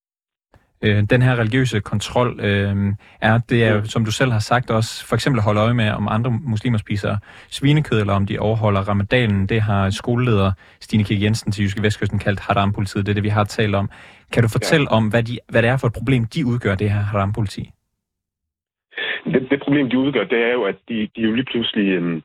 Øh, 0.81 1.03
den 1.09 1.21
her 1.21 1.35
religiøse 1.35 1.79
kontrol 1.79 2.39
øh, 2.39 2.75
er, 3.21 3.39
det 3.49 3.63
er 3.63 3.83
som 3.83 4.05
du 4.05 4.11
selv 4.11 4.31
har 4.31 4.39
sagt 4.39 4.71
også, 4.71 5.05
for 5.07 5.15
eksempel 5.15 5.39
at 5.39 5.43
holde 5.43 5.61
øje 5.61 5.73
med, 5.73 5.89
om 5.89 6.07
andre 6.11 6.31
muslimer 6.31 6.77
spiser 6.77 7.17
svinekød, 7.49 7.99
eller 7.99 8.13
om 8.13 8.25
de 8.25 8.39
overholder 8.39 8.81
ramadanen. 8.81 9.47
Det 9.47 9.61
har 9.61 9.89
skoleleder 9.89 10.51
Stine 10.81 11.03
Kik 11.03 11.21
Jensen 11.21 11.51
til 11.51 11.63
Jyske 11.63 11.83
Vestkysten 11.83 12.19
kaldt 12.19 12.39
haram-politiet. 12.39 13.05
Det 13.05 13.11
er 13.11 13.13
det, 13.13 13.23
vi 13.23 13.29
har 13.29 13.43
talt 13.43 13.75
om. 13.75 13.89
Kan 14.31 14.43
du 14.43 14.49
fortælle 14.49 14.87
ja. 14.91 14.95
om, 14.95 15.07
hvad, 15.07 15.23
de, 15.23 15.39
hvad 15.49 15.61
det 15.61 15.69
er 15.69 15.77
for 15.77 15.87
et 15.87 15.93
problem, 15.93 16.25
de 16.25 16.45
udgør, 16.45 16.75
det 16.75 16.89
her 16.89 16.99
haram-politi? 16.99 17.71
Det, 19.25 19.47
det 19.51 19.59
problem, 19.59 19.89
de 19.89 19.99
udgør, 19.99 20.23
det 20.23 20.39
er 20.43 20.53
jo, 20.53 20.63
at 20.63 20.75
de, 20.89 21.09
de 21.15 21.21
jo 21.21 21.33
lige 21.33 21.45
pludselig 21.45 21.87
øhm, 21.87 22.21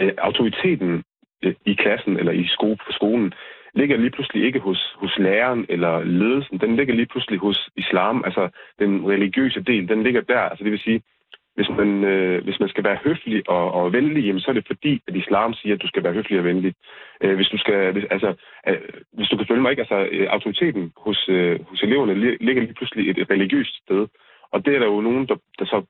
øh, 0.00 0.12
autoriteten 0.18 1.04
øh, 1.44 1.54
i 1.66 1.74
klassen 1.74 2.18
eller 2.18 2.32
i 2.32 2.46
sko, 2.46 2.74
på 2.74 2.92
skolen 2.92 3.32
ligger 3.74 3.96
lige 3.96 4.10
pludselig 4.10 4.44
ikke 4.44 4.58
hos, 4.58 4.96
hos 4.96 5.18
læreren 5.18 5.66
eller 5.68 6.04
ledelsen. 6.04 6.60
Den 6.60 6.76
ligger 6.76 6.94
lige 6.94 7.06
pludselig 7.06 7.38
hos 7.38 7.70
islam. 7.76 8.22
Altså 8.24 8.48
den 8.78 9.06
religiøse 9.06 9.60
del, 9.60 9.88
den 9.88 10.02
ligger 10.02 10.20
der. 10.20 10.40
Altså 10.40 10.64
det 10.64 10.72
vil 10.72 10.86
sige, 10.88 11.02
hvis 11.54 11.68
man, 11.68 12.04
øh, 12.04 12.44
hvis 12.44 12.60
man 12.60 12.68
skal 12.68 12.84
være 12.84 12.98
høflig 13.04 13.48
og, 13.48 13.72
og 13.72 13.92
venlig, 13.92 14.24
jamen, 14.24 14.40
så 14.40 14.50
er 14.50 14.54
det 14.54 14.66
fordi, 14.66 15.02
at 15.08 15.16
islam 15.16 15.54
siger, 15.54 15.74
at 15.74 15.82
du 15.82 15.88
skal 15.88 16.04
være 16.04 16.12
høflig 16.12 16.38
og 16.38 16.44
venlig. 16.44 16.74
Øh, 17.22 17.34
hvis, 17.36 17.48
du 17.48 17.58
skal, 17.58 17.92
hvis, 17.92 18.04
altså, 18.10 18.34
øh, 18.68 18.78
hvis 19.12 19.28
du 19.28 19.36
kan 19.36 19.46
følge 19.46 19.62
mig 19.62 19.70
ikke, 19.70 19.82
altså 19.82 20.08
øh, 20.12 20.26
autoriteten 20.30 20.92
hos, 20.96 21.28
øh, 21.28 21.60
hos 21.68 21.82
eleverne 21.82 22.14
ligger 22.40 22.62
lige 22.62 22.74
pludselig 22.74 23.10
et, 23.10 23.18
et 23.18 23.30
religiøst 23.30 23.74
sted. 23.84 24.06
Og 24.52 24.66
det 24.66 24.74
er 24.74 24.78
der 24.78 24.86
jo 24.86 25.00
nogen, 25.00 25.26
der, 25.28 25.36
der 25.58 25.64
så 25.64 25.82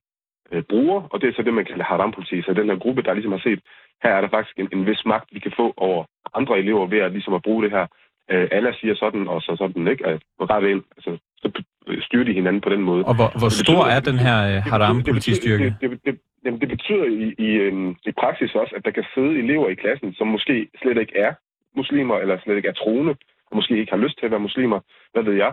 øh, 0.53 0.63
bruger, 0.63 1.01
og 1.13 1.21
det 1.21 1.29
er 1.29 1.33
så 1.37 1.43
det, 1.43 1.55
man 1.55 1.65
kalder 1.65 1.85
haram-politi. 1.85 2.43
Så 2.43 2.53
den 2.53 2.69
her 2.71 2.77
gruppe, 2.77 3.03
der 3.03 3.15
ligesom 3.15 3.33
har 3.33 3.45
set, 3.49 3.61
her 4.03 4.11
er 4.11 4.21
der 4.21 4.29
faktisk 4.29 4.59
en, 4.59 4.69
en 4.73 4.87
vis 4.87 5.03
magt, 5.07 5.29
vi 5.33 5.41
kan 5.41 5.53
få 5.57 5.75
over 5.77 6.05
andre 6.35 6.59
elever 6.59 6.87
ved 6.87 6.99
at, 6.99 7.13
ligesom 7.13 7.35
at 7.35 7.43
bruge 7.43 7.63
det 7.65 7.71
her. 7.71 7.87
Øh, 8.31 8.49
alle 8.53 8.75
siger 8.81 8.95
sådan, 8.95 9.29
og 9.29 9.43
så 9.43 9.57
sådan, 9.59 9.89
ikke? 9.89 10.07
At 10.07 10.23
ret 10.41 10.69
ind, 10.69 10.83
altså, 10.97 11.11
så 11.43 11.63
styrer 12.01 12.25
de 12.25 12.33
hinanden 12.33 12.61
på 12.61 12.69
den 12.69 12.83
måde. 12.83 13.05
Og 13.05 13.15
hvor, 13.15 13.31
hvor 13.41 13.49
stor 13.49 13.83
betyder, 13.83 13.97
er 13.97 14.01
den 14.01 14.19
her 14.27 14.39
øh, 14.51 14.63
haram-politistyrke? 14.73 15.65
Det, 15.65 15.91
det, 15.91 16.01
det, 16.05 16.19
det, 16.45 16.61
det 16.61 16.69
betyder 16.69 17.05
i, 17.05 17.35
i, 17.47 17.69
en, 17.69 17.97
i 18.07 18.13
praksis 18.21 18.55
også, 18.55 18.75
at 18.77 18.85
der 18.85 18.91
kan 18.91 19.05
sidde 19.15 19.39
elever 19.39 19.69
i 19.69 19.75
klassen, 19.75 20.15
som 20.15 20.27
måske 20.27 20.69
slet 20.83 20.99
ikke 20.99 21.19
er 21.19 21.33
muslimer, 21.77 22.17
eller 22.19 22.39
slet 22.45 22.57
ikke 22.57 22.69
er 22.69 22.79
troende, 22.83 23.15
og 23.51 23.57
måske 23.57 23.79
ikke 23.79 23.93
har 23.93 24.05
lyst 24.05 24.19
til 24.19 24.27
at 24.27 24.31
være 24.31 24.47
muslimer, 24.49 24.81
hvad 25.13 25.23
ved 25.23 25.35
jeg, 25.35 25.53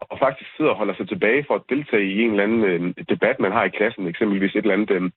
og 0.00 0.18
faktisk 0.18 0.50
sidder 0.56 0.70
og 0.70 0.76
holder 0.76 0.94
sig 0.94 1.08
tilbage 1.08 1.44
for 1.46 1.54
at 1.54 1.68
deltage 1.68 2.06
i 2.12 2.22
en 2.22 2.30
eller 2.30 2.42
anden 2.42 2.64
øh, 2.64 2.94
debat, 3.08 3.40
man 3.40 3.52
har 3.52 3.64
i 3.64 3.76
klassen, 3.78 4.06
eksempelvis 4.06 4.54
et 4.54 4.58
eller 4.58 4.74
andet 4.74 4.90
øh, 4.90 5.10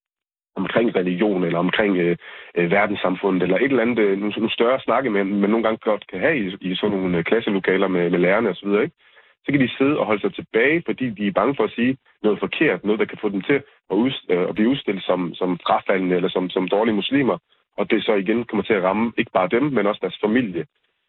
omkring 0.56 0.96
religion 0.96 1.44
eller 1.44 1.60
omkring 1.60 1.98
øh, 1.98 2.18
øh, 2.56 2.72
verdenssamfundet 2.72 3.44
eller 3.44 3.58
et 3.58 3.72
eller 3.72 3.82
andet 3.82 4.00
øh, 4.00 4.20
nogle, 4.20 4.52
større 4.52 4.80
snakke, 4.80 5.10
man, 5.10 5.28
man 5.42 5.50
nogle 5.50 5.64
gange 5.64 5.80
godt 5.90 6.08
kan 6.08 6.20
have 6.20 6.38
i, 6.38 6.46
i 6.62 6.76
sådan 6.76 6.98
nogle 6.98 7.18
øh, 7.18 7.24
klasselokaler 7.24 7.88
med, 7.88 8.10
med 8.10 8.20
lærerne 8.20 8.50
osv., 8.50 8.68
ikke? 8.68 8.96
så 9.44 9.52
kan 9.52 9.62
de 9.62 9.78
sidde 9.78 10.00
og 10.00 10.06
holde 10.06 10.22
sig 10.22 10.34
tilbage, 10.34 10.84
fordi 10.86 11.10
de 11.10 11.28
er 11.28 11.32
bange 11.32 11.56
for 11.56 11.64
at 11.64 11.72
sige 11.72 11.98
noget 12.24 12.40
forkert, 12.40 12.84
noget, 12.84 13.00
der 13.00 13.06
kan 13.06 13.18
få 13.22 13.30
dem 13.30 13.42
til 13.42 13.58
at, 13.92 13.96
ud, 13.96 14.12
øh, 14.30 14.50
at 14.50 14.56
blive 14.56 14.70
udstillet 14.70 15.04
som, 15.04 15.34
som 15.34 15.60
frafaldende 15.66 16.16
eller 16.16 16.30
som, 16.30 16.50
som 16.50 16.68
dårlige 16.68 16.96
muslimer, 16.96 17.38
og 17.78 17.92
det 17.92 18.04
så 18.04 18.14
igen 18.14 18.44
kommer 18.44 18.64
til 18.64 18.74
at 18.74 18.84
ramme 18.84 19.14
ikke 19.18 19.32
bare 19.32 19.48
dem, 19.48 19.64
men 19.64 19.88
også 19.88 20.00
deres 20.02 20.20
familie. 20.26 20.66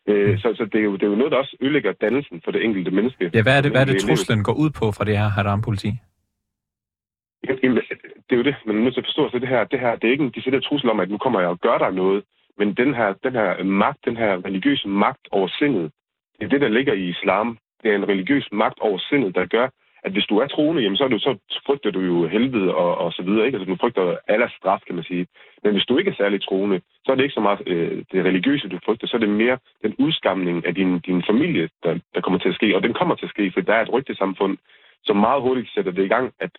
Øh, 0.09 0.31
mm. 0.31 0.39
så, 0.39 0.55
så 0.59 0.65
det, 0.73 0.79
er 0.81 0.85
jo, 0.85 0.93
det 0.93 1.03
er 1.03 1.07
jo 1.07 1.15
noget, 1.15 1.33
der 1.33 1.39
også 1.39 1.57
ødelægger 1.61 1.93
dannelsen 1.93 2.41
for 2.45 2.51
det 2.51 2.65
enkelte 2.65 2.91
menneske. 2.91 3.31
Ja, 3.35 3.43
hvad 3.43 3.57
er 3.59 3.63
det, 3.63 3.71
hvad 3.71 3.81
er 3.81 3.85
det 3.85 4.01
truslen 4.01 4.43
går 4.43 4.53
ud 4.53 4.71
på 4.71 4.93
fra 4.97 5.05
det 5.05 5.19
her 5.19 5.29
haram-politi? 5.29 5.91
Jamen, 7.63 7.77
det 8.27 8.33
er 8.33 8.37
jo 8.37 8.43
det, 8.43 8.57
man 8.67 8.77
er 8.77 8.81
nødt 8.81 8.95
til 8.95 9.01
at 9.01 9.07
forstå. 9.07 9.31
Så 9.31 9.39
det 9.39 9.49
her, 9.49 9.65
det 9.65 9.81
her 9.81 9.97
det 9.97 10.09
er 10.09 10.13
ikke 10.13 10.25
en 10.25 10.31
decideret 10.37 10.65
trussel 10.65 10.91
om, 10.91 11.01
at 11.01 11.11
nu 11.11 11.19
kommer 11.19 11.41
jeg 11.41 11.49
og 11.49 11.61
gør 11.61 11.79
dig 11.79 11.93
noget, 11.93 12.25
men 12.59 12.75
den 12.75 12.95
her, 12.95 13.15
den 13.25 13.33
her 13.33 13.63
magt, 13.63 14.05
den 14.05 14.17
her 14.17 14.33
religiøse 14.45 14.89
magt 14.89 15.25
over 15.31 15.49
sindet, 15.59 15.93
det 16.39 16.45
er 16.45 16.49
det, 16.49 16.61
der 16.61 16.69
ligger 16.69 16.93
i 16.93 17.09
islam. 17.09 17.59
Det 17.83 17.91
er 17.91 17.97
en 17.97 18.09
religiøs 18.09 18.49
magt 18.53 18.79
over 18.81 18.99
sindet, 18.99 19.35
der 19.35 19.47
gør, 19.47 19.69
at 20.05 20.13
hvis 20.13 20.27
du 20.31 20.39
er 20.39 20.47
troende, 20.47 20.83
jamen 20.83 20.97
så, 20.97 21.05
er 21.05 21.09
du, 21.09 21.19
så 21.19 21.39
frygter 21.67 21.91
du 21.91 22.01
jo 22.01 22.27
helvede 22.27 22.75
og, 22.75 22.99
og 22.99 23.13
så 23.13 23.23
videre. 23.23 23.47
Ikke? 23.47 23.59
Altså, 23.59 23.73
du 23.73 23.77
frygter 23.81 24.17
alles 24.29 24.53
straf, 24.53 24.81
kan 24.87 24.95
man 24.95 25.05
sige. 25.05 25.27
Men 25.63 25.73
hvis 25.73 25.87
du 25.87 25.99
ikke 25.99 26.11
er 26.11 26.15
særlig 26.15 26.43
troende, 26.43 26.81
så 27.09 27.13
er 27.13 27.17
det 27.17 27.23
ikke 27.23 27.41
så 27.41 27.41
meget 27.41 27.61
øh, 27.67 28.05
det 28.13 28.25
religiøse, 28.25 28.69
du 28.69 28.79
frygter. 28.85 29.07
Så 29.07 29.17
er 29.17 29.21
det 29.21 29.29
mere 29.29 29.59
den 29.83 29.95
udskamning 29.99 30.67
af 30.67 30.75
din, 30.75 31.01
din 31.01 31.23
familie, 31.31 31.69
der, 31.83 31.99
der 32.15 32.21
kommer 32.21 32.39
til 32.39 32.49
at 32.49 32.55
ske. 32.55 32.77
Og 32.77 32.83
den 32.83 32.95
kommer 32.95 33.15
til 33.15 33.27
at 33.27 33.31
ske, 33.31 33.53
for 33.55 33.61
der 33.61 33.75
er 33.75 33.83
et 33.83 33.93
rygtesamfund, 33.93 34.59
som 35.05 35.17
meget 35.17 35.43
hurtigt 35.43 35.75
sætter 35.75 35.93
det 35.93 36.05
i 36.05 36.09
gang, 36.09 36.33
at 36.41 36.53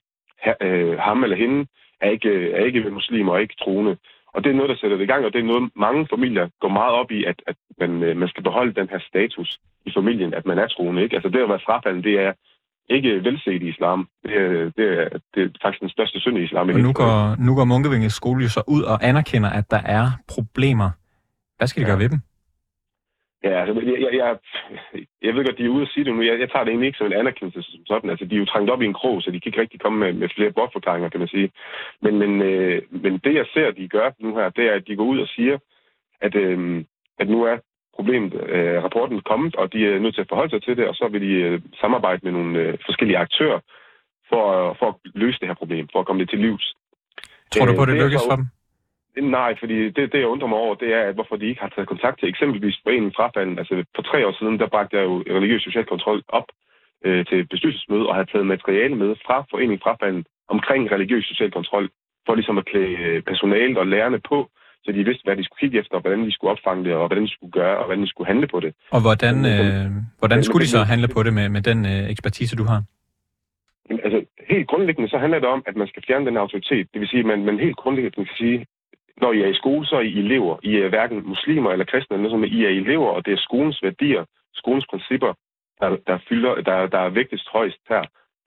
øh, 0.61 0.97
ham 0.99 1.23
eller 1.23 1.37
hende 1.37 1.67
er 2.01 2.09
ikke, 2.09 2.51
er 2.51 2.65
ikke 2.65 2.89
muslimer 2.89 3.31
og 3.33 3.41
ikke 3.41 3.55
troende. 3.63 3.97
Og 4.33 4.43
det 4.43 4.49
er 4.49 4.55
noget, 4.55 4.69
der 4.69 4.75
sætter 4.75 4.97
det 4.97 5.03
i 5.03 5.11
gang, 5.13 5.25
og 5.25 5.33
det 5.33 5.39
er 5.39 5.51
noget, 5.51 5.71
mange 5.75 6.07
familier 6.13 6.49
går 6.59 6.69
meget 6.69 6.93
op 6.93 7.11
i, 7.11 7.23
at, 7.23 7.41
at 7.47 7.55
man, 7.79 8.03
øh, 8.03 8.17
man 8.17 8.29
skal 8.29 8.43
beholde 8.43 8.73
den 8.79 8.89
her 8.89 8.99
status 8.99 9.59
i 9.85 9.91
familien, 9.97 10.33
at 10.33 10.45
man 10.45 10.59
er 10.59 10.67
troende. 10.67 11.03
Ikke? 11.03 11.15
Altså 11.15 11.29
det 11.29 11.41
at 11.41 11.49
være 11.49 11.65
frafaldende, 11.65 12.09
det 12.09 12.19
er 12.19 12.33
ikke 12.89 13.23
velset 13.23 13.61
i 13.61 13.69
islam. 13.69 14.07
Det 14.23 14.35
er, 14.37 14.71
det 14.77 14.85
er, 14.99 15.07
det 15.35 15.43
er 15.43 15.49
faktisk 15.61 15.81
den 15.81 15.89
største 15.89 16.19
synd 16.19 16.37
i 16.37 16.43
islam. 16.43 16.69
Og 16.69 16.79
nu 16.79 16.93
går, 16.93 17.43
nu 17.45 17.55
går 17.55 17.65
Munkevinges 17.65 18.13
skole 18.13 18.43
jo 18.43 18.49
så 18.49 18.63
ud 18.67 18.83
og 18.83 18.97
anerkender, 19.09 19.49
at 19.49 19.71
der 19.71 19.81
er 19.85 20.05
problemer. 20.27 20.89
Hvad 21.57 21.67
skal 21.67 21.83
de 21.83 21.87
ja. 21.87 21.91
gøre 21.91 21.99
ved 21.99 22.09
dem? 22.09 22.19
Ja, 23.43 23.55
altså, 23.61 23.81
jeg, 23.81 24.01
jeg, 24.01 24.11
jeg, 24.13 24.37
jeg 25.21 25.35
ved 25.35 25.45
godt, 25.45 25.57
de 25.57 25.65
er 25.65 25.69
ude 25.69 25.81
at 25.81 25.91
sige 25.93 26.05
det 26.05 26.15
nu. 26.15 26.21
Jeg, 26.21 26.39
jeg 26.39 26.49
tager 26.49 26.63
det 26.63 26.71
egentlig 26.71 26.87
ikke 26.87 26.97
som 26.97 27.07
en 27.07 27.19
anerkendelse 27.21 27.71
som 27.71 27.85
sådan. 27.85 28.09
Altså, 28.09 28.25
de 28.25 28.35
er 28.35 28.39
jo 28.39 28.45
trængt 28.45 28.71
op 28.71 28.81
i 28.81 28.85
en 28.85 28.99
krog, 28.99 29.21
så 29.21 29.31
de 29.31 29.39
kan 29.39 29.49
ikke 29.49 29.61
rigtig 29.61 29.79
komme 29.79 29.99
med, 29.99 30.13
med 30.13 30.29
flere 30.35 30.51
bortforklaringer, 30.51 31.09
kan 31.09 31.19
man 31.19 31.27
sige. 31.27 31.51
Men, 32.01 32.19
men, 32.19 32.41
øh, 32.41 32.81
men 32.91 33.13
det, 33.23 33.33
jeg 33.35 33.45
ser, 33.53 33.71
de 33.71 33.87
gør 33.87 34.11
nu 34.19 34.35
her, 34.35 34.49
det 34.49 34.65
er, 34.67 34.73
at 34.73 34.87
de 34.87 34.95
går 34.95 35.03
ud 35.03 35.19
og 35.19 35.27
siger, 35.27 35.57
at, 36.21 36.35
øh, 36.35 36.85
at 37.19 37.29
nu 37.29 37.43
er 37.43 37.57
problemet, 37.99 38.31
øh, 38.55 38.77
rapporten 38.85 39.21
kommet, 39.31 39.55
og 39.55 39.65
de 39.73 39.79
er 39.87 39.99
nødt 39.99 40.15
til 40.15 40.25
at 40.25 40.31
forholde 40.31 40.51
sig 40.53 40.61
til 40.63 40.77
det, 40.77 40.85
og 40.89 40.95
så 40.99 41.05
vil 41.11 41.21
de 41.27 41.33
øh, 41.47 41.61
samarbejde 41.81 42.21
med 42.23 42.31
nogle 42.37 42.59
øh, 42.59 42.73
forskellige 42.87 43.21
aktører 43.25 43.59
for, 44.29 44.43
for 44.79 44.87
at 44.91 44.95
løse 45.23 45.39
det 45.39 45.47
her 45.47 45.61
problem, 45.61 45.85
for 45.91 45.99
at 45.99 46.05
komme 46.07 46.21
det 46.21 46.29
til 46.29 46.39
livs. 46.39 46.65
Tror 47.51 47.65
du 47.65 47.75
på, 47.75 47.85
det, 47.85 47.93
det 47.93 48.03
lykkes 48.03 48.21
for 48.29 48.35
dem? 48.35 48.45
Nej, 49.37 49.51
fordi 49.61 49.77
det, 49.95 50.03
det, 50.11 50.19
jeg 50.19 50.33
undrer 50.33 50.47
mig 50.47 50.57
over, 50.57 50.75
det 50.75 50.89
er, 50.93 51.03
at 51.09 51.15
hvorfor 51.15 51.35
de 51.35 51.45
ikke 51.49 51.61
har 51.61 51.71
taget 51.75 51.87
kontakt 51.93 52.19
til 52.19 52.29
eksempelvis 52.29 52.79
foreningen 52.83 53.13
frafalden. 53.17 53.59
Altså 53.59 53.73
for 53.95 54.01
tre 54.01 54.27
år 54.27 54.33
siden, 54.39 54.59
der 54.59 54.67
bragte 54.67 54.97
jeg 54.97 55.03
jo 55.03 55.15
religiøs 55.37 55.63
social 55.63 55.85
kontrol 55.85 56.23
op 56.27 56.47
øh, 57.05 57.25
til 57.25 57.47
bestyrelsesmøde 57.51 58.07
og 58.09 58.15
har 58.15 58.23
taget 58.23 58.47
materiale 58.53 58.95
med 58.95 59.15
fra 59.25 59.37
foreningen 59.51 59.83
frafalden 59.83 60.25
omkring 60.47 60.91
religiøs 60.91 61.25
social 61.25 61.51
kontrol, 61.51 61.89
for 62.25 62.35
ligesom 62.35 62.57
at 62.57 62.65
klæde 62.65 62.95
øh, 63.07 63.21
personalet 63.21 63.77
og 63.77 63.87
lærerne 63.87 64.19
på, 64.29 64.49
så 64.83 64.91
de 64.91 65.03
vidste, 65.03 65.23
hvad 65.25 65.35
de 65.35 65.43
skulle 65.43 65.59
kigge 65.59 65.79
efter, 65.79 65.95
og 65.95 66.01
hvordan 66.01 66.25
de 66.25 66.31
skulle 66.31 66.51
opfange 66.51 66.83
det, 66.85 66.93
og 66.93 67.07
hvordan 67.07 67.23
de 67.23 67.33
skulle 67.35 67.51
gøre, 67.51 67.77
og 67.77 67.85
hvordan 67.85 68.03
de 68.03 68.09
skulle 68.09 68.27
handle 68.27 68.47
på 68.47 68.59
det. 68.59 68.71
Og 68.91 69.01
hvordan, 69.01 69.35
øh, 69.53 69.85
hvordan 70.19 70.43
skulle 70.43 70.63
de 70.65 70.69
så 70.77 70.83
handle 70.83 71.07
på 71.07 71.23
det 71.23 71.33
med, 71.33 71.49
med 71.49 71.61
den 71.61 71.79
øh, 71.85 72.09
ekspertise, 72.13 72.55
du 72.55 72.63
har? 72.63 72.83
Altså, 73.89 74.19
helt 74.49 74.67
grundlæggende 74.67 75.09
så 75.09 75.17
handler 75.17 75.39
det 75.39 75.49
om, 75.49 75.63
at 75.67 75.75
man 75.75 75.87
skal 75.87 76.03
fjerne 76.07 76.25
den 76.25 76.37
autoritet. 76.37 76.87
Det 76.93 76.99
vil 77.01 77.09
sige, 77.09 77.19
at 77.19 77.25
man, 77.25 77.45
man 77.45 77.59
helt 77.59 77.77
grundlæggende 77.77 78.25
kan 78.25 78.35
sige, 78.37 78.65
når 79.21 79.31
I 79.33 79.41
er 79.41 79.47
i 79.47 79.61
skole, 79.61 79.85
så 79.85 79.95
er 79.95 80.05
I 80.11 80.19
elever. 80.25 80.57
I 80.63 80.75
er 80.75 80.89
hverken 80.89 81.27
muslimer 81.33 81.71
eller 81.71 81.85
kristne, 81.85 82.15
eller 82.15 82.29
noget, 82.29 82.51
I 82.57 82.65
er 82.65 82.69
elever, 82.69 83.09
og 83.15 83.25
det 83.25 83.33
er 83.33 83.37
skolens 83.47 83.79
værdier, 83.83 84.23
skolens 84.53 84.85
principper, 84.91 85.33
der, 85.81 85.89
der, 86.07 86.17
fylder, 86.29 86.53
der, 86.55 86.87
der 86.87 86.99
er 86.99 87.09
vigtigst 87.09 87.47
højst 87.57 87.81
her. 87.89 88.03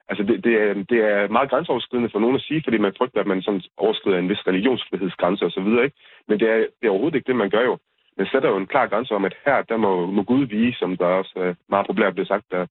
Altså, 0.09 0.23
det, 0.29 0.43
det, 0.45 0.53
er, 0.63 0.73
det 0.91 0.99
er 1.11 1.27
meget 1.27 1.49
grænseoverskridende 1.49 2.09
for 2.11 2.19
nogen 2.19 2.35
at 2.35 2.45
sige, 2.47 2.61
fordi 2.65 2.77
man 2.77 2.93
frygter, 2.97 3.19
at 3.21 3.27
man 3.27 3.41
sådan 3.41 3.61
overskrider 3.77 4.17
en 4.17 4.29
vis 4.29 4.47
religionsfrihedsgrænse 4.47 5.45
osv., 5.45 5.69
ikke? 5.85 5.97
Men 6.27 6.39
det 6.39 6.47
er, 6.53 6.57
det 6.77 6.85
er 6.85 6.93
overhovedet 6.93 7.15
ikke 7.17 7.27
det, 7.27 7.35
man 7.35 7.49
gør 7.49 7.63
jo. 7.69 7.77
Man 8.17 8.27
sætter 8.31 8.49
jo 8.49 8.57
en 8.57 8.71
klar 8.73 8.87
grænse 8.87 9.15
om, 9.15 9.25
at 9.25 9.35
her, 9.45 9.61
der 9.61 9.77
må, 9.77 9.91
må 10.05 10.23
Gud 10.23 10.45
vige, 10.45 10.73
som 10.79 10.97
der 10.97 11.05
også 11.05 11.33
er 11.35 11.53
meget 11.69 11.87
populært 11.87 12.13
blevet 12.13 12.27
sagt 12.27 12.45
af 12.51 12.65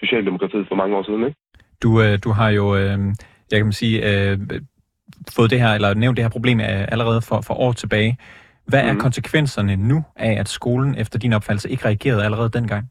Socialdemokratiet 0.00 0.68
for 0.68 0.74
mange 0.74 0.96
år 0.96 1.02
siden, 1.02 1.26
ikke? 1.26 1.38
Du, 1.82 2.02
øh, 2.02 2.18
du 2.24 2.30
har 2.30 2.50
jo, 2.50 2.76
øh, 2.76 2.98
jeg 3.50 3.58
kan 3.60 3.72
sige, 3.72 3.96
øh, 4.10 4.38
fået 5.36 5.50
det 5.50 5.60
her, 5.60 5.70
eller 5.74 5.94
nævnt 5.94 6.16
det 6.16 6.24
her 6.24 6.30
problem 6.30 6.60
allerede 6.62 7.22
for, 7.28 7.40
for 7.40 7.54
år 7.54 7.72
tilbage. 7.72 8.18
Hvad 8.66 8.80
er 8.80 8.92
mhm. 8.92 9.00
konsekvenserne 9.00 9.76
nu 9.76 10.04
af, 10.16 10.40
at 10.40 10.48
skolen 10.48 10.98
efter 10.98 11.18
din 11.18 11.32
opfattelse 11.32 11.70
ikke 11.70 11.84
reagerede 11.84 12.24
allerede 12.24 12.50
dengang? 12.50 12.90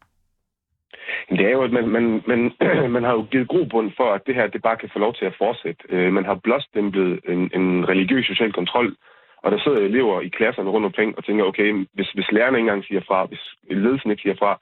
Det 1.29 1.45
er 1.45 1.51
jo, 1.51 1.63
at 1.63 1.71
man, 1.71 1.87
man, 1.87 2.23
man, 2.27 2.51
man 2.95 3.03
har 3.03 3.13
jo 3.13 3.25
givet 3.31 3.47
grobund 3.47 3.91
for, 3.97 4.13
at 4.13 4.21
det 4.27 4.35
her 4.35 4.47
det 4.47 4.61
bare 4.61 4.77
kan 4.77 4.89
få 4.93 4.99
lov 4.99 5.13
til 5.13 5.25
at 5.25 5.35
fortsætte. 5.37 5.83
Øh, 5.89 6.13
man 6.13 6.25
har 6.25 6.35
blåstemplet 6.35 7.19
en, 7.27 7.51
en 7.53 7.89
religiøs 7.89 8.25
social 8.25 8.53
kontrol, 8.53 8.95
og 9.43 9.51
der 9.51 9.59
sidder 9.59 9.77
elever 9.77 10.21
i 10.21 10.27
klasserne 10.27 10.69
rundt 10.69 10.85
omkring 10.85 11.17
og 11.17 11.25
tænker, 11.25 11.43
okay, 11.43 11.87
hvis, 11.93 12.09
hvis 12.11 12.31
lærerne 12.31 12.57
ikke 12.57 12.67
engang 12.67 12.85
siger 12.85 13.01
fra, 13.07 13.25
hvis 13.25 13.43
ledelsen 13.69 14.11
ikke 14.11 14.21
siger 14.21 14.35
fra, 14.35 14.59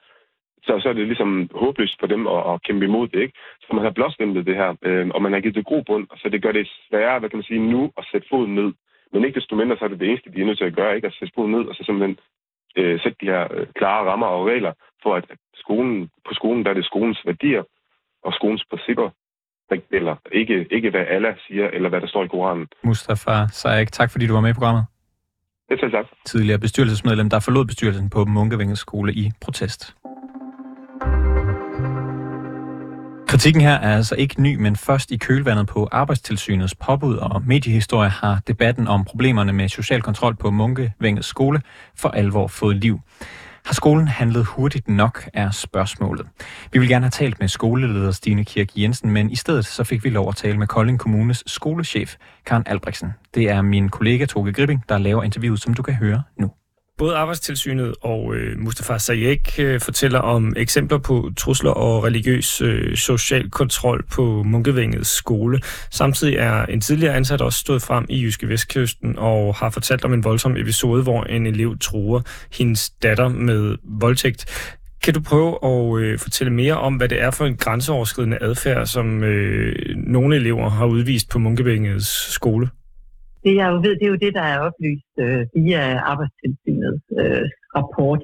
så, 0.66 0.80
så 0.82 0.88
er 0.88 0.92
det 0.92 1.06
ligesom 1.06 1.50
håbløst 1.54 2.00
for 2.00 2.06
dem 2.06 2.26
at, 2.26 2.42
at 2.50 2.62
kæmpe 2.62 2.84
imod 2.84 3.08
det. 3.08 3.20
Ikke? 3.20 3.34
Så 3.60 3.68
man 3.72 3.84
har 3.84 3.90
blåstemplet 3.90 4.46
det 4.46 4.56
her, 4.56 4.74
øh, 4.82 5.08
og 5.14 5.22
man 5.22 5.32
har 5.32 5.40
givet 5.40 5.54
det 5.54 5.66
grobund, 5.66 6.06
så 6.16 6.28
det 6.28 6.42
gør 6.42 6.52
det 6.52 6.70
sværere, 6.88 7.18
hvad 7.18 7.30
kan 7.30 7.36
man 7.36 7.50
sige, 7.50 7.70
nu 7.72 7.92
at 7.98 8.04
sætte 8.12 8.28
foden 8.30 8.54
ned. 8.54 8.72
Men 9.12 9.24
ikke 9.24 9.40
desto 9.40 9.56
mindre, 9.56 9.76
så 9.76 9.84
er 9.84 9.88
det 9.88 10.00
det 10.00 10.08
eneste, 10.08 10.32
de 10.32 10.40
er 10.40 10.44
nødt 10.44 10.58
til 10.58 10.70
at 10.70 10.76
gøre, 10.76 10.96
ikke? 10.96 11.06
at 11.06 11.16
sætte 11.18 11.34
foden 11.34 11.52
ned, 11.52 11.64
og 11.64 11.74
så 11.74 11.82
simpelthen 11.84 12.18
øh, 12.76 13.00
sætte 13.00 13.18
de 13.20 13.26
her 13.26 13.48
øh, 13.54 13.66
klare 13.74 14.10
rammer 14.10 14.26
og 14.26 14.46
regler 14.46 14.72
for, 15.02 15.14
at 15.14 15.24
skolen, 15.56 16.10
på 16.28 16.34
skolen 16.34 16.64
der 16.64 16.70
er 16.70 16.74
det 16.74 16.84
skolens 16.84 17.20
værdier 17.26 17.62
og 18.24 18.32
skolens 18.32 18.64
principper, 18.70 19.10
der 19.70 19.76
gælder. 19.90 20.16
Ikke, 20.32 20.66
ikke 20.70 20.90
hvad 20.90 21.04
Allah 21.08 21.34
siger, 21.46 21.68
eller 21.68 21.88
hvad 21.88 22.00
der 22.00 22.06
står 22.06 22.24
i 22.24 22.28
Koranen. 22.28 22.66
Mustafa 22.84 23.46
Sayek, 23.52 23.92
tak 23.92 24.10
fordi 24.10 24.26
du 24.26 24.34
var 24.34 24.40
med 24.40 24.50
i 24.50 24.52
programmet. 24.52 24.84
Det 25.68 25.82
er 25.82 25.90
tak. 25.90 26.06
Tidligere 26.26 26.58
bestyrelsesmedlem, 26.58 27.30
der 27.30 27.40
forlod 27.40 27.64
bestyrelsen 27.64 28.10
på 28.10 28.24
Munkevinges 28.24 28.78
skole 28.78 29.12
i 29.12 29.30
protest. 29.40 29.94
Kritikken 33.28 33.62
her 33.62 33.74
er 33.74 33.96
altså 33.96 34.14
ikke 34.14 34.42
ny, 34.42 34.56
men 34.56 34.76
først 34.76 35.10
i 35.10 35.16
kølvandet 35.16 35.66
på 35.66 35.88
Arbejdstilsynets 35.92 36.74
påbud 36.74 37.16
og 37.16 37.42
mediehistorie 37.46 38.10
har 38.10 38.40
debatten 38.46 38.88
om 38.88 39.04
problemerne 39.04 39.52
med 39.52 39.68
social 39.68 40.02
kontrol 40.02 40.34
på 40.36 40.50
Munkevænget 40.50 41.24
skole 41.24 41.60
for 41.96 42.08
alvor 42.08 42.46
fået 42.46 42.76
liv. 42.76 43.00
Har 43.64 43.74
skolen 43.74 44.08
handlet 44.08 44.44
hurtigt 44.44 44.88
nok, 44.88 45.28
er 45.34 45.50
spørgsmålet. 45.50 46.26
Vi 46.72 46.78
vil 46.78 46.88
gerne 46.88 47.04
have 47.04 47.10
talt 47.10 47.40
med 47.40 47.48
skoleleder 47.48 48.10
Stine 48.10 48.44
Kirk 48.44 48.68
Jensen, 48.76 49.10
men 49.10 49.30
i 49.30 49.36
stedet 49.36 49.66
så 49.66 49.84
fik 49.84 50.04
vi 50.04 50.10
lov 50.10 50.28
at 50.28 50.36
tale 50.36 50.58
med 50.58 50.66
Kolding 50.66 50.98
Kommunes 50.98 51.44
skolechef, 51.46 52.16
Karen 52.46 52.62
Albrechtsen. 52.66 53.08
Det 53.34 53.50
er 53.50 53.62
min 53.62 53.88
kollega 53.88 54.26
Toge 54.26 54.52
Gripping, 54.52 54.84
der 54.88 54.98
laver 54.98 55.22
interviewet, 55.22 55.60
som 55.60 55.74
du 55.74 55.82
kan 55.82 55.94
høre 55.94 56.22
nu. 56.40 56.50
Både 56.98 57.16
Arbejdstilsynet 57.16 57.94
og 58.00 58.34
øh, 58.34 58.58
Mustafa 58.58 58.98
Sayek 58.98 59.58
øh, 59.58 59.80
fortæller 59.80 60.18
om 60.18 60.54
eksempler 60.56 60.98
på 60.98 61.30
trusler 61.36 61.70
og 61.70 62.04
religiøs 62.04 62.60
øh, 62.60 62.96
social 62.96 63.50
kontrol 63.50 64.04
på 64.12 64.42
Munkevængets 64.42 65.10
skole. 65.10 65.60
Samtidig 65.90 66.36
er 66.36 66.66
en 66.66 66.80
tidligere 66.80 67.14
ansat 67.14 67.40
også 67.40 67.58
stået 67.58 67.82
frem 67.82 68.06
i 68.08 68.22
Jyske 68.22 68.48
Vestkysten 68.48 69.18
og 69.18 69.54
har 69.54 69.70
fortalt 69.70 70.04
om 70.04 70.12
en 70.12 70.24
voldsom 70.24 70.56
episode, 70.56 71.02
hvor 71.02 71.24
en 71.24 71.46
elev 71.46 71.78
truer 71.78 72.20
hendes 72.52 72.90
datter 72.90 73.28
med 73.28 73.76
voldtægt. 73.84 74.44
Kan 75.02 75.14
du 75.14 75.20
prøve 75.20 75.58
at 75.64 76.02
øh, 76.02 76.18
fortælle 76.18 76.52
mere 76.52 76.78
om, 76.78 76.94
hvad 76.94 77.08
det 77.08 77.22
er 77.22 77.30
for 77.30 77.46
en 77.46 77.56
grænseoverskridende 77.56 78.38
adfærd, 78.40 78.86
som 78.86 79.24
øh, 79.24 79.96
nogle 79.96 80.36
elever 80.36 80.70
har 80.70 80.86
udvist 80.86 81.30
på 81.30 81.38
Munkevængets 81.38 82.32
skole? 82.32 82.68
Det 83.44 83.54
jeg 83.60 83.66
jo 83.72 83.76
ved, 83.86 83.92
det 83.98 84.06
er 84.06 84.14
jo 84.14 84.24
det, 84.24 84.34
der 84.38 84.46
er 84.52 84.58
oplyst 84.68 85.12
øh, 85.24 85.42
via 85.54 85.82
arbejdstilsynets 86.10 87.04
øh, 87.20 87.44
rapport. 87.76 88.22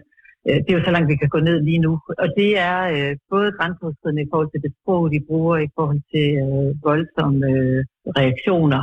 Øh, 0.48 0.58
det 0.62 0.70
er 0.70 0.78
jo 0.78 0.84
så 0.84 0.90
langt, 0.94 1.08
vi 1.12 1.20
kan 1.22 1.28
gå 1.34 1.40
ned 1.48 1.58
lige 1.68 1.84
nu. 1.86 1.92
Og 2.22 2.28
det 2.38 2.50
er 2.70 2.78
øh, 2.94 3.12
både 3.30 3.48
grænseoverskridende 3.58 4.22
i 4.22 4.30
forhold 4.32 4.50
til 4.50 4.62
det 4.64 4.72
sprog, 4.78 5.02
de 5.14 5.20
bruger, 5.28 5.56
i 5.58 5.70
forhold 5.78 6.02
til 6.12 6.28
øh, 6.44 6.68
voldsomme 6.88 7.46
øh, 7.52 7.80
reaktioner, 8.20 8.82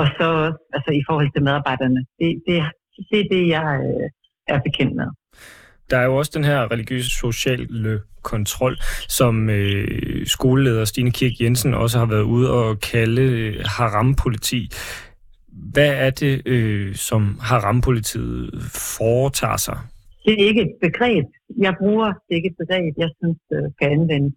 og 0.00 0.06
så 0.18 0.28
altså, 0.76 0.90
i 1.00 1.02
forhold 1.08 1.30
til 1.32 1.42
medarbejderne. 1.46 2.00
Det, 2.18 2.28
det, 2.46 2.56
det 3.10 3.18
er 3.20 3.28
det, 3.34 3.44
jeg 3.56 3.68
øh, 3.88 4.08
er 4.54 4.60
bekendt 4.66 4.94
med. 5.00 5.08
Der 5.90 5.98
er 5.98 6.04
jo 6.04 6.16
også 6.16 6.32
den 6.34 6.44
her 6.44 6.72
religiøse 6.72 7.10
sociale 7.10 8.00
kontrol, 8.22 8.76
som 9.08 9.50
øh, 9.50 10.26
skoleleder 10.26 10.84
Stine 10.84 11.10
Kirk 11.10 11.32
Jensen 11.40 11.74
også 11.74 11.98
har 11.98 12.06
været 12.06 12.22
ude 12.22 12.50
og 12.50 12.80
kalde 12.80 13.22
øh, 13.22 13.64
haram-politi. 13.64 14.70
Hvad 15.72 15.92
er 16.06 16.10
det, 16.10 16.34
øh, 16.46 16.94
som 16.94 17.22
harampolitiet 17.40 18.50
foretager 18.98 19.56
sig? 19.56 19.78
Det 20.24 20.32
er 20.32 20.46
ikke 20.48 20.62
et 20.62 20.74
begreb. 20.80 21.26
Jeg 21.58 21.74
bruger 21.80 22.06
det 22.06 22.34
ikke 22.36 22.48
et 22.48 22.56
begreb, 22.62 22.94
jeg 22.96 23.10
synes 23.18 23.38
øh, 23.52 23.64
skal 23.74 23.88
anvendes. 23.96 24.34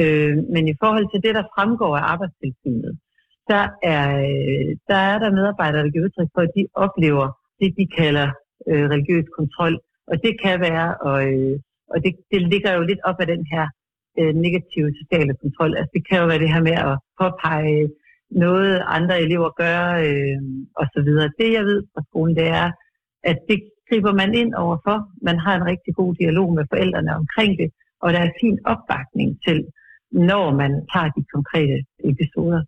Øh, 0.00 0.36
men 0.54 0.68
i 0.68 0.74
forhold 0.82 1.06
til 1.12 1.22
det, 1.24 1.34
der 1.34 1.44
fremgår 1.54 1.96
af 1.96 2.04
arbejdstilsynet, 2.12 2.98
der 3.52 3.64
er, 3.82 4.06
øh, 4.30 4.68
der 4.90 5.00
er 5.10 5.18
der 5.18 5.36
medarbejdere, 5.38 5.82
der 5.84 5.90
giver 5.90 6.04
udtryk 6.04 6.30
for, 6.34 6.40
at 6.40 6.52
de 6.56 6.66
oplever 6.84 7.26
det, 7.60 7.74
de 7.78 7.86
kalder 7.98 8.28
øh, 8.68 8.84
religiøs 8.92 9.28
kontrol. 9.38 9.74
Og 10.10 10.16
det 10.24 10.32
kan 10.44 10.60
være, 10.60 10.88
og, 11.08 11.18
øh, 11.32 11.54
og 11.92 11.96
det, 12.04 12.12
det 12.32 12.40
ligger 12.52 12.72
jo 12.72 12.82
lidt 12.82 13.02
op 13.04 13.18
af 13.20 13.26
den 13.26 13.46
her 13.52 13.64
øh, 14.18 14.34
negative 14.34 14.88
sociale 15.00 15.34
kontrol. 15.42 15.76
Altså 15.76 15.90
det 15.94 16.08
kan 16.08 16.18
jo 16.20 16.26
være 16.26 16.42
det 16.44 16.52
her 16.54 16.62
med 16.68 16.76
at 16.90 16.94
påpege 17.20 17.90
noget, 18.30 18.82
andre 18.86 19.20
elever 19.20 19.50
gør, 19.62 19.82
øh, 20.06 20.40
og 20.76 20.86
så 20.94 21.02
videre. 21.02 21.32
Det, 21.38 21.52
jeg 21.52 21.64
ved 21.64 21.82
fra 21.94 22.02
skolen, 22.08 22.36
det 22.36 22.48
er, 22.48 22.70
at 23.24 23.38
det 23.48 23.60
griber 23.88 24.12
man 24.12 24.34
ind 24.34 24.54
overfor. 24.54 24.98
Man 25.22 25.38
har 25.38 25.54
en 25.56 25.66
rigtig 25.66 25.94
god 25.94 26.14
dialog 26.14 26.54
med 26.54 26.64
forældrene 26.72 27.14
omkring 27.14 27.58
det, 27.58 27.70
og 28.02 28.12
der 28.12 28.18
er 28.18 28.38
fin 28.40 28.58
opbakning 28.64 29.38
til, 29.46 29.58
når 30.12 30.54
man 30.54 30.72
tager 30.92 31.10
de 31.16 31.24
konkrete 31.34 31.76
episoder. 32.10 32.62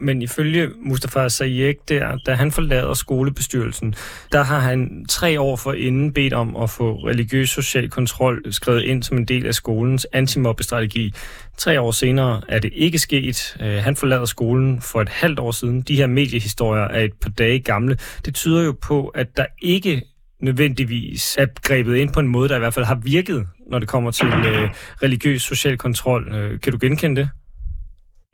Men 0.00 0.22
ifølge 0.22 0.70
Mustafa 0.76 1.28
Sayek, 1.28 1.76
der, 1.88 2.16
da 2.26 2.34
han 2.34 2.52
forlader 2.52 2.94
skolebestyrelsen, 2.94 3.94
der 4.32 4.42
har 4.42 4.58
han 4.58 5.06
tre 5.08 5.40
år 5.40 5.56
for 5.56 5.72
inden 5.72 6.12
bedt 6.12 6.32
om 6.32 6.56
at 6.56 6.70
få 6.70 6.94
religiøs 6.94 7.50
social 7.50 7.90
kontrol 7.90 8.52
skrevet 8.52 8.82
ind 8.82 9.02
som 9.02 9.18
en 9.18 9.24
del 9.24 9.46
af 9.46 9.54
skolens 9.54 10.06
antimobbestrategi. 10.12 11.12
Tre 11.58 11.80
år 11.80 11.90
senere 11.90 12.42
er 12.48 12.58
det 12.58 12.70
ikke 12.74 12.98
sket. 12.98 13.56
Øh, 13.60 13.76
han 13.76 13.96
forlader 13.96 14.24
skolen 14.24 14.80
for 14.80 15.00
et 15.00 15.08
halvt 15.08 15.38
år 15.38 15.50
siden. 15.50 15.82
De 15.82 15.96
her 15.96 16.06
mediehistorier 16.06 16.84
er 16.84 17.00
et 17.00 17.12
par 17.22 17.30
dage 17.30 17.60
gamle. 17.60 17.96
Det 18.24 18.34
tyder 18.34 18.64
jo 18.64 18.76
på, 18.82 19.08
at 19.08 19.36
der 19.36 19.46
ikke 19.62 20.02
nødvendigvis 20.40 21.36
er 21.36 21.46
grebet 21.62 21.96
ind 21.96 22.12
på 22.12 22.20
en 22.20 22.28
måde, 22.28 22.48
der 22.48 22.56
i 22.56 22.58
hvert 22.58 22.74
fald 22.74 22.84
har 22.84 23.00
virket, 23.04 23.46
når 23.70 23.78
det 23.78 23.88
kommer 23.88 24.10
til 24.10 24.26
øh, 24.26 24.70
religiøs 25.02 25.42
social 25.42 25.78
kontrol. 25.78 26.34
Øh, 26.34 26.60
kan 26.60 26.72
du 26.72 26.78
genkende 26.80 27.20
det? 27.20 27.28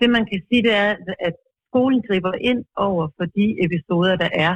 Det 0.00 0.11
man 0.11 0.26
kan 0.31 0.43
sige, 0.49 0.62
det 0.62 0.75
er, 0.75 0.90
at 1.21 1.33
skolen 1.70 2.02
griber 2.08 2.34
ind 2.50 2.62
over 2.76 3.04
for 3.16 3.24
de 3.36 3.46
episoder, 3.64 4.16
der 4.16 4.30
er. 4.46 4.54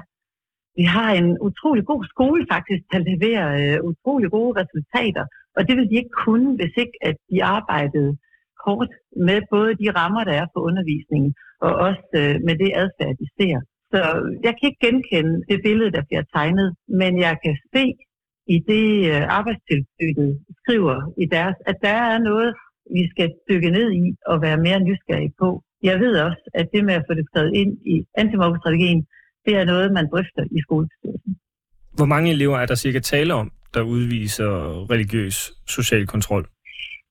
Vi 0.78 0.85
har 0.97 1.11
en 1.21 1.30
utrolig 1.49 1.85
god 1.92 2.02
skole 2.12 2.47
faktisk, 2.54 2.83
der 2.92 3.06
leverer 3.11 3.49
øh, 3.61 3.78
utrolig 3.90 4.30
gode 4.30 4.52
resultater, 4.61 5.25
og 5.56 5.61
det 5.66 5.75
vil 5.76 5.90
de 5.90 5.97
ikke 6.00 6.16
kunne, 6.25 6.50
hvis 6.59 6.75
ikke 6.83 6.99
at 7.09 7.16
de 7.30 7.44
arbejdede 7.56 8.12
hårdt 8.64 8.92
med 9.28 9.38
både 9.54 9.73
de 9.83 9.88
rammer, 9.99 10.25
der 10.25 10.35
er 10.42 10.47
for 10.52 10.61
undervisningen, 10.68 11.35
og 11.66 11.73
også 11.87 12.09
øh, 12.23 12.35
med 12.47 12.54
det 12.62 12.71
adfærd, 12.83 13.14
de 13.23 13.28
ser. 13.38 13.59
Så 13.92 14.00
jeg 14.47 14.52
kan 14.56 14.66
ikke 14.68 14.85
genkende 14.87 15.35
det 15.50 15.59
billede, 15.66 15.92
der 15.97 16.02
bliver 16.09 16.25
tegnet, 16.35 16.68
men 17.00 17.12
jeg 17.26 17.35
kan 17.44 17.56
se 17.75 17.85
i 18.47 18.56
det 18.71 18.87
øh, 19.12 19.23
arbejdstilsynet 19.38 20.30
skriver 20.61 20.97
i 21.23 21.26
deres, 21.37 21.56
at 21.66 21.76
der 21.83 21.97
er 22.12 22.18
noget, 22.18 22.54
vi 22.97 23.02
skal 23.12 23.28
dykke 23.50 23.71
ned 23.71 23.92
i 23.92 24.04
og 24.26 24.42
være 24.42 24.59
mere 24.66 24.80
nysgerrige 24.80 25.35
på. 25.38 25.62
Jeg 25.91 25.97
ved 26.00 26.14
også, 26.26 26.43
at 26.61 26.67
det 26.75 26.85
med 26.85 26.95
at 26.95 27.05
få 27.09 27.14
det 27.19 27.26
skrevet 27.31 27.53
ind 27.62 27.73
i 27.95 27.95
antimobbestrategien, 28.23 29.00
det 29.47 29.53
er 29.61 29.64
noget, 29.64 29.93
man 29.99 30.07
drøfter 30.12 30.45
i 30.57 30.59
skolebestyrelsen. 30.67 31.33
Hvor 31.99 32.09
mange 32.12 32.31
elever 32.31 32.57
er 32.59 32.67
der 32.67 32.75
cirka 32.75 33.00
tale 33.00 33.35
om, 33.35 33.53
der 33.75 33.83
udviser 33.83 34.50
religiøs 34.93 35.37
social 35.76 36.07
kontrol? 36.07 36.45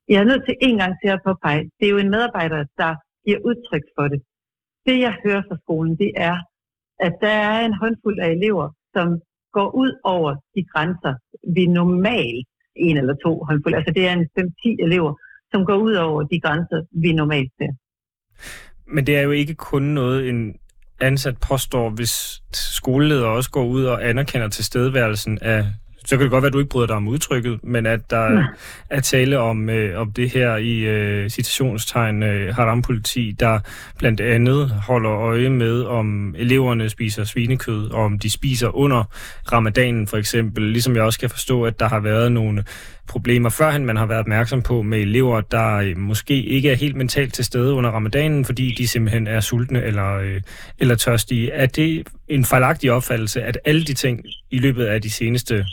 Jeg 0.09 0.19
er 0.21 0.27
nødt 0.31 0.43
til 0.45 0.55
en 0.61 0.77
gang 0.77 0.93
til 1.01 1.09
at 1.15 1.19
påpege, 1.27 1.63
det 1.79 1.85
er 1.85 1.93
jo 1.95 1.97
en 1.97 2.09
medarbejder, 2.09 2.65
der 2.77 2.91
giver 3.25 3.39
udtryk 3.49 3.85
for 3.97 4.07
det. 4.07 4.21
Det, 4.85 4.99
jeg 4.99 5.13
hører 5.25 5.43
fra 5.47 5.57
skolen, 5.63 5.97
det 6.03 6.11
er, 6.15 6.37
at 6.99 7.13
der 7.21 7.35
er 7.51 7.65
en 7.65 7.73
håndfuld 7.81 8.19
af 8.19 8.29
elever, 8.37 8.67
som 8.95 9.07
går 9.57 9.75
ud 9.83 9.91
over 10.03 10.31
de 10.55 10.63
grænser, 10.73 11.13
vi 11.55 11.65
normalt 11.65 12.47
en 12.75 12.97
eller 12.97 13.15
to 13.25 13.43
håndfulde, 13.47 13.77
altså 13.77 13.93
det 13.97 14.07
er 14.07 14.13
en 14.13 14.27
5-10 14.39 14.85
elever, 14.85 15.13
som 15.51 15.65
går 15.65 15.77
ud 15.87 15.93
over 15.93 16.23
de 16.23 16.39
grænser, 16.39 16.79
vi 17.03 17.13
normalt 17.13 17.51
ser. 17.57 17.73
Men 18.87 19.07
det 19.07 19.17
er 19.17 19.21
jo 19.21 19.31
ikke 19.31 19.53
kun 19.53 19.83
noget, 19.83 20.29
en 20.29 20.55
ansat 20.99 21.37
påstår, 21.37 21.89
hvis 21.89 22.41
skoleleder 22.53 23.25
også 23.25 23.49
går 23.49 23.65
ud 23.65 23.83
og 23.83 24.09
anerkender 24.09 24.47
tilstedeværelsen 24.47 25.39
af 25.41 25.65
så 26.05 26.17
kan 26.17 26.23
det 26.23 26.31
godt 26.31 26.41
være, 26.41 26.47
at 26.47 26.53
du 26.53 26.59
ikke 26.59 26.69
bryder 26.69 26.87
dig 26.87 26.95
om 26.95 27.07
udtrykket, 27.07 27.59
men 27.63 27.85
at 27.85 28.09
der 28.09 28.31
ja. 28.31 28.43
er 28.89 29.01
tale 29.01 29.39
om, 29.39 29.69
øh, 29.69 30.01
om 30.01 30.11
det 30.11 30.29
her 30.29 30.55
i 30.55 30.79
øh, 30.79 31.29
citationstegn 31.29 32.23
øh, 32.23 32.55
haram-politi, 32.55 33.35
der 33.39 33.59
blandt 33.97 34.21
andet 34.21 34.69
holder 34.69 35.11
øje 35.11 35.49
med, 35.49 35.83
om 35.83 36.35
eleverne 36.37 36.89
spiser 36.89 37.23
svinekød, 37.23 37.91
og 37.91 38.03
om 38.03 38.19
de 38.19 38.29
spiser 38.29 38.75
under 38.75 39.03
ramadanen 39.51 40.07
for 40.07 40.17
eksempel. 40.17 40.63
Ligesom 40.63 40.95
jeg 40.95 41.03
også 41.03 41.19
kan 41.19 41.29
forstå, 41.29 41.63
at 41.63 41.79
der 41.79 41.87
har 41.87 41.99
været 41.99 42.31
nogle 42.31 42.63
problemer 43.09 43.49
førhen, 43.49 43.85
man 43.85 43.97
har 43.97 44.05
været 44.05 44.19
opmærksom 44.19 44.61
på 44.61 44.81
med 44.81 44.99
elever, 44.99 45.41
der 45.41 45.75
øh, 45.75 45.97
måske 45.97 46.43
ikke 46.43 46.71
er 46.71 46.75
helt 46.75 46.95
mentalt 46.95 47.33
til 47.33 47.45
stede 47.45 47.73
under 47.73 47.89
ramadanen, 47.89 48.45
fordi 48.45 48.75
de 48.77 48.87
simpelthen 48.87 49.27
er 49.27 49.39
sultne 49.39 49.83
eller, 49.83 50.13
øh, 50.13 50.41
eller 50.79 50.95
tørstige. 50.95 51.51
Er 51.51 51.65
det 51.65 52.07
en 52.27 52.45
fejlagtig 52.45 52.91
opfattelse, 52.91 53.41
at 53.43 53.57
alle 53.65 53.83
de 53.83 53.93
ting 53.93 54.25
i 54.51 54.57
løbet 54.59 54.85
af 54.85 55.01
de 55.01 55.11
seneste 55.11 55.65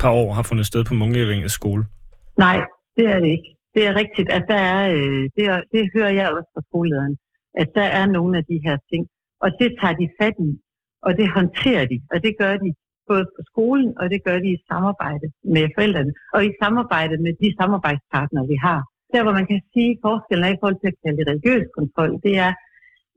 par 0.00 0.10
år 0.10 0.32
har 0.32 0.42
fundet 0.42 0.66
sted 0.66 0.84
på 0.84 0.94
Munkevængets 0.94 1.54
skole? 1.54 1.84
Nej, 2.38 2.60
det 2.96 3.06
er 3.06 3.18
det 3.18 3.28
ikke. 3.28 3.48
Det 3.74 3.86
er 3.86 3.94
rigtigt, 3.94 4.30
at 4.30 4.44
der 4.48 4.60
er, 4.74 4.94
øh, 4.94 5.22
det, 5.36 5.44
er, 5.52 5.60
det 5.72 5.90
hører 5.94 6.10
jeg 6.10 6.28
også 6.36 6.50
fra 6.54 6.62
skolelederen, 6.68 7.16
at 7.54 7.68
der 7.74 7.88
er 8.00 8.06
nogle 8.06 8.38
af 8.38 8.44
de 8.44 8.60
her 8.66 8.76
ting, 8.92 9.06
og 9.40 9.50
det 9.60 9.70
tager 9.80 9.96
de 10.02 10.08
fat 10.20 10.36
i, 10.48 10.52
og 11.02 11.16
det 11.18 11.28
håndterer 11.38 11.84
de, 11.92 12.00
og 12.12 12.22
det 12.24 12.32
gør 12.38 12.56
de 12.56 12.70
både 13.10 13.24
på 13.34 13.40
skolen, 13.50 13.90
og 14.00 14.04
det 14.12 14.20
gør 14.26 14.38
de 14.44 14.50
i 14.56 14.64
samarbejde 14.70 15.26
med 15.54 15.64
forældrene, 15.76 16.12
og 16.34 16.40
i 16.48 16.50
samarbejde 16.62 17.16
med 17.24 17.32
de 17.42 17.48
samarbejdspartnere, 17.60 18.46
vi 18.52 18.58
har. 18.66 18.80
Der, 19.12 19.22
hvor 19.22 19.34
man 19.38 19.46
kan 19.50 19.60
sige, 19.72 19.98
forskellen 20.06 20.44
er 20.46 20.52
i 20.54 20.60
forhold 20.60 20.80
til 20.80 20.92
at 20.92 21.00
kalde 21.02 21.18
det 21.18 21.28
religiøs 21.32 21.66
kontrol, 21.78 22.12
det 22.26 22.34
er, 22.46 22.52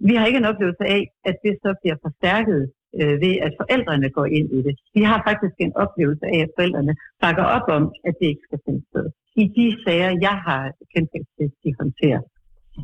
vi 0.08 0.14
har 0.16 0.26
ikke 0.26 0.42
en 0.44 0.52
oplevelse 0.52 0.86
af, 0.96 1.02
at 1.30 1.36
det 1.46 1.54
så 1.64 1.70
bliver 1.82 1.98
forstærket 2.06 2.62
øh, 3.00 3.16
ved, 3.24 3.34
at 3.46 3.52
forældrene 3.62 4.10
går 4.18 4.28
ind 4.38 4.48
i 4.58 4.60
det. 4.68 4.76
Vi 4.98 5.04
har 5.10 5.20
faktisk 5.30 5.56
en 5.66 5.74
oplevelse 5.84 6.26
af, 6.34 6.40
at 6.46 6.52
forældrene 6.58 6.94
bakker 7.24 7.46
op 7.58 7.68
om, 7.78 7.84
at 8.08 8.14
det 8.20 8.28
ikke 8.32 8.46
skal 8.48 8.60
finde 8.66 8.84
sted. 8.90 9.06
I 9.44 9.46
de 9.58 9.68
sager, 9.84 10.12
jeg 10.28 10.38
har 10.48 10.62
kendt 10.94 11.10
til, 11.38 11.48
de 11.64 11.70
håndterer. 11.80 12.22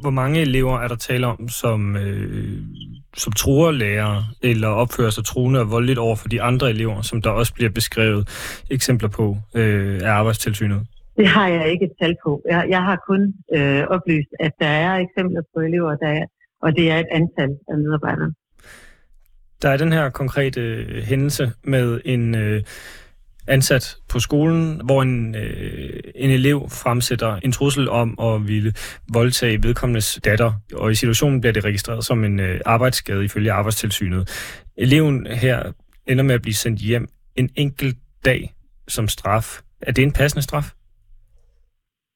Hvor 0.04 0.10
mange 0.22 0.42
elever 0.42 0.76
er 0.84 0.88
der 0.88 0.96
tale 0.96 1.28
om, 1.28 1.48
som, 1.48 1.96
øh, 1.96 2.58
som 3.18 3.34
truer 3.34 3.72
lærere, 3.72 4.26
eller 4.42 4.68
opfører 4.68 5.10
sig 5.10 5.26
truende 5.26 5.60
og 5.60 5.72
voldeligt 5.72 6.00
over 6.00 6.16
for 6.16 6.28
de 6.28 6.42
andre 6.42 6.70
elever, 6.70 7.02
som 7.02 7.22
der 7.22 7.30
også 7.30 7.54
bliver 7.54 7.70
beskrevet 7.70 8.28
eksempler 8.70 9.10
på 9.10 9.38
øh, 9.56 10.00
af 10.04 10.12
arbejdstilsynet? 10.12 10.82
Det 11.18 11.28
har 11.28 11.48
jeg 11.48 11.72
ikke 11.72 11.86
et 11.86 11.92
tal 12.02 12.16
på. 12.26 12.42
Jeg, 12.50 12.66
jeg 12.70 12.82
har 12.84 13.04
kun 13.08 13.34
øh, 13.56 13.84
oplyst, 13.88 14.30
at 14.40 14.52
der 14.60 14.68
er 14.68 14.96
eksempler 14.96 15.42
på 15.56 15.62
elever, 15.62 15.96
der 15.96 16.08
er, 16.08 16.26
og 16.62 16.76
det 16.76 16.92
er 16.92 16.98
et 16.98 17.08
antal 17.12 17.58
af 17.68 17.78
medarbejdere. 17.78 18.34
Der 19.62 19.70
er 19.70 19.78
den 19.78 19.92
her 19.92 20.10
konkrete 20.10 20.62
øh, 20.62 21.04
hændelse 21.04 21.52
med 21.64 22.02
en 22.06 22.36
øh, 22.36 22.64
ansat 23.48 23.98
på 24.10 24.20
skolen, 24.20 24.82
hvor 24.86 25.02
en, 25.02 25.36
øh, 25.36 26.00
en 26.16 26.30
elev 26.30 26.70
fremsætter 26.70 27.36
en 27.36 27.52
trussel 27.52 27.90
om 27.90 28.20
at 28.20 28.48
ville 28.48 28.74
voldtage 29.14 29.64
vedkommendes 29.64 30.20
datter, 30.26 30.54
og 30.74 30.92
i 30.92 30.96
situationen 30.96 31.42
bliver 31.42 31.54
det 31.54 31.66
registreret 31.66 32.06
som 32.06 32.24
en 32.24 32.40
øh, 32.40 32.62
arbejdsskade 32.66 33.26
ifølge 33.26 33.52
arbejdstilsynet. 33.52 34.30
Eleven 34.78 35.28
her 35.28 35.72
ender 36.08 36.24
med 36.24 36.36
at 36.36 36.42
blive 36.42 36.54
sendt 36.54 36.80
hjem 36.80 37.08
en 37.36 37.50
enkelt 37.56 37.98
dag 38.26 38.54
som 38.88 39.08
straf. 39.08 39.62
Er 39.82 39.92
det 39.92 40.04
en 40.04 40.14
passende 40.14 40.44
straf? 40.44 40.72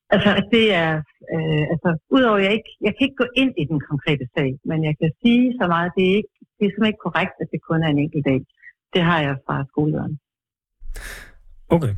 Altså, 0.09 0.31
det 0.51 0.73
er, 0.73 0.91
øh, 1.33 1.63
altså, 1.73 1.89
udover 2.15 2.38
jeg 2.38 2.53
ikke, 2.53 2.71
jeg 2.81 2.93
kan 2.93 3.03
ikke 3.07 3.21
gå 3.23 3.27
ind 3.41 3.53
i 3.57 3.65
den 3.71 3.79
konkrete 3.89 4.25
sag, 4.38 4.49
men 4.69 4.83
jeg 4.83 4.95
kan 5.01 5.11
sige 5.21 5.53
så 5.61 5.67
meget, 5.67 5.91
det 5.97 6.03
er 6.11 6.15
ikke, 6.19 6.33
det 6.57 6.63
er 6.65 6.69
simpelthen 6.69 6.93
ikke 6.93 7.05
korrekt, 7.07 7.35
at 7.41 7.47
det 7.51 7.59
kun 7.69 7.83
er 7.83 7.89
en 7.91 8.03
enkelt 8.05 8.25
dag. 8.25 8.41
Det 8.93 9.01
har 9.09 9.19
jeg 9.27 9.35
fra 9.45 9.65
skolelederen. 9.71 10.19
Okay. 11.69 11.93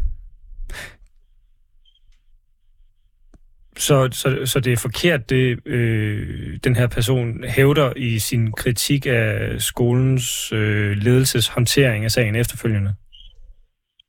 Så, 3.77 4.09
så, 4.11 4.45
så 4.45 4.59
det 4.59 4.73
er 4.73 4.77
forkert, 4.77 5.29
det 5.29 5.67
øh, 5.67 6.57
den 6.63 6.75
her 6.75 6.87
person 6.87 7.43
hævder 7.43 7.93
i 7.95 8.19
sin 8.19 8.51
kritik 8.51 9.05
af 9.05 9.61
skolens 9.61 10.51
øh, 10.51 10.97
ledelseshåndtering 10.97 12.05
af 12.05 12.11
sagen 12.11 12.35
efterfølgende? 12.35 12.95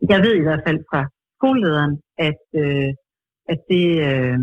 Jeg 0.08 0.22
ved 0.22 0.34
i 0.36 0.42
hvert 0.42 0.62
fald 0.66 0.78
fra 0.90 1.08
skolelederen, 1.38 2.00
at, 2.18 2.42
øh, 2.54 2.88
at 3.48 3.58
det, 3.70 3.86
øh, 4.08 4.38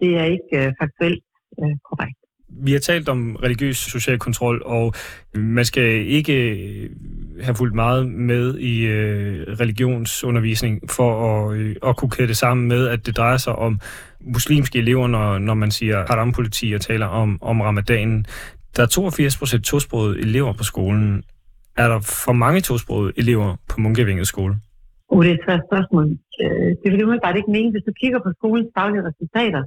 det 0.00 0.10
er 0.20 0.24
ikke 0.24 0.52
øh, 0.52 0.72
faktuelt 0.80 1.24
øh, 1.62 1.76
korrekt. 1.88 2.19
Vi 2.62 2.72
har 2.72 2.78
talt 2.78 3.08
om 3.08 3.36
religiøs 3.36 3.76
social 3.76 4.18
kontrol, 4.18 4.62
og 4.66 4.94
man 5.34 5.64
skal 5.64 6.06
ikke 6.06 6.50
øh, 6.50 6.90
have 7.40 7.54
fulgt 7.54 7.74
meget 7.74 8.08
med 8.08 8.58
i 8.58 8.86
øh, 8.86 9.46
religionsundervisning 9.60 10.90
for 10.90 11.10
at, 11.26 11.56
øh, 11.56 11.76
at 11.86 11.96
kunne 11.96 12.10
kæde 12.10 12.28
det 12.28 12.36
sammen 12.36 12.68
med, 12.68 12.88
at 12.88 13.06
det 13.06 13.16
drejer 13.16 13.36
sig 13.36 13.56
om 13.56 13.80
muslimske 14.20 14.78
elever, 14.78 15.06
når, 15.06 15.38
når 15.38 15.54
man 15.54 15.70
siger 15.70 16.04
haram-politi 16.08 16.72
og 16.72 16.80
taler 16.80 17.06
om, 17.06 17.38
om 17.42 17.60
ramadanen. 17.60 18.26
Der 18.76 18.82
er 18.82 18.86
82 18.86 19.38
procent 19.38 19.64
tosprogede 19.64 20.18
elever 20.18 20.52
på 20.52 20.64
skolen. 20.64 21.24
Er 21.76 21.88
der 21.88 22.00
for 22.24 22.32
mange 22.32 22.60
tosprogede 22.60 23.12
elever 23.16 23.56
på 23.68 23.80
Munkevinget 23.80 24.26
skole? 24.26 24.54
Uh, 25.08 25.24
det 25.24 25.30
er 25.30 25.34
et 25.34 25.40
svært 25.46 25.62
spørgsmål. 25.70 26.06
Øh, 26.42 26.70
det 26.82 26.92
vil 26.92 27.20
bare 27.24 27.36
ikke 27.36 27.50
mene. 27.50 27.70
Hvis 27.70 27.82
du 27.88 27.92
kigger 28.00 28.18
på 28.18 28.30
skolens 28.38 28.68
faglige 28.76 29.04
resultater, 29.08 29.62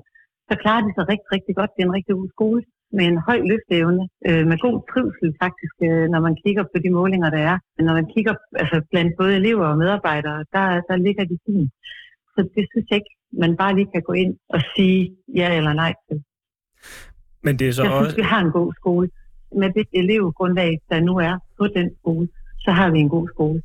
så 0.49 0.53
klarer 0.63 0.81
de 0.85 0.91
sig 0.95 1.05
rigtig, 1.11 1.29
rigtig 1.35 1.55
godt. 1.59 1.71
Det 1.73 1.81
er 1.81 1.87
en 1.87 1.97
rigtig 1.97 2.15
god 2.19 2.29
skole 2.35 2.61
med 2.97 3.05
en 3.11 3.17
høj 3.27 3.39
løfteevne, 3.49 4.03
øh, 4.27 4.43
med 4.49 4.57
god 4.65 4.77
trivsel 4.91 5.29
faktisk, 5.43 5.75
øh, 5.87 6.05
når 6.13 6.21
man 6.27 6.35
kigger 6.43 6.63
på 6.63 6.77
de 6.83 6.89
målinger, 6.99 7.29
der 7.35 7.41
er. 7.51 7.57
Men 7.75 7.85
når 7.87 7.93
man 7.99 8.07
kigger 8.15 8.33
altså, 8.61 8.77
blandt 8.91 9.11
både 9.19 9.35
elever 9.35 9.65
og 9.73 9.77
medarbejdere, 9.77 10.39
der, 10.55 10.65
der 10.89 10.95
ligger 10.95 11.23
de 11.31 11.37
fint. 11.45 11.71
Så 12.33 12.39
det 12.55 12.63
synes 12.71 12.85
jeg 12.89 12.97
ikke, 13.01 13.15
man 13.43 13.57
bare 13.61 13.75
lige 13.75 13.89
kan 13.93 14.03
gå 14.09 14.13
ind 14.13 14.33
og 14.49 14.61
sige 14.75 15.15
ja 15.39 15.57
eller 15.57 15.73
nej 15.73 15.93
til. 16.07 16.23
Men 17.45 17.59
det 17.59 17.67
er 17.67 17.73
så 17.73 17.83
jeg 17.83 17.91
også... 17.91 18.09
synes, 18.09 18.17
vi 18.17 18.29
har 18.33 18.41
en 18.45 18.51
god 18.51 18.73
skole. 18.79 19.09
Med 19.61 19.69
det 19.77 19.87
elevgrundlag, 19.93 20.79
der 20.89 20.99
nu 20.99 21.13
er 21.17 21.35
på 21.57 21.67
den 21.67 21.89
skole, 21.99 22.27
så 22.59 22.71
har 22.71 22.89
vi 22.91 22.99
en 22.99 23.09
god 23.09 23.27
skole. 23.29 23.61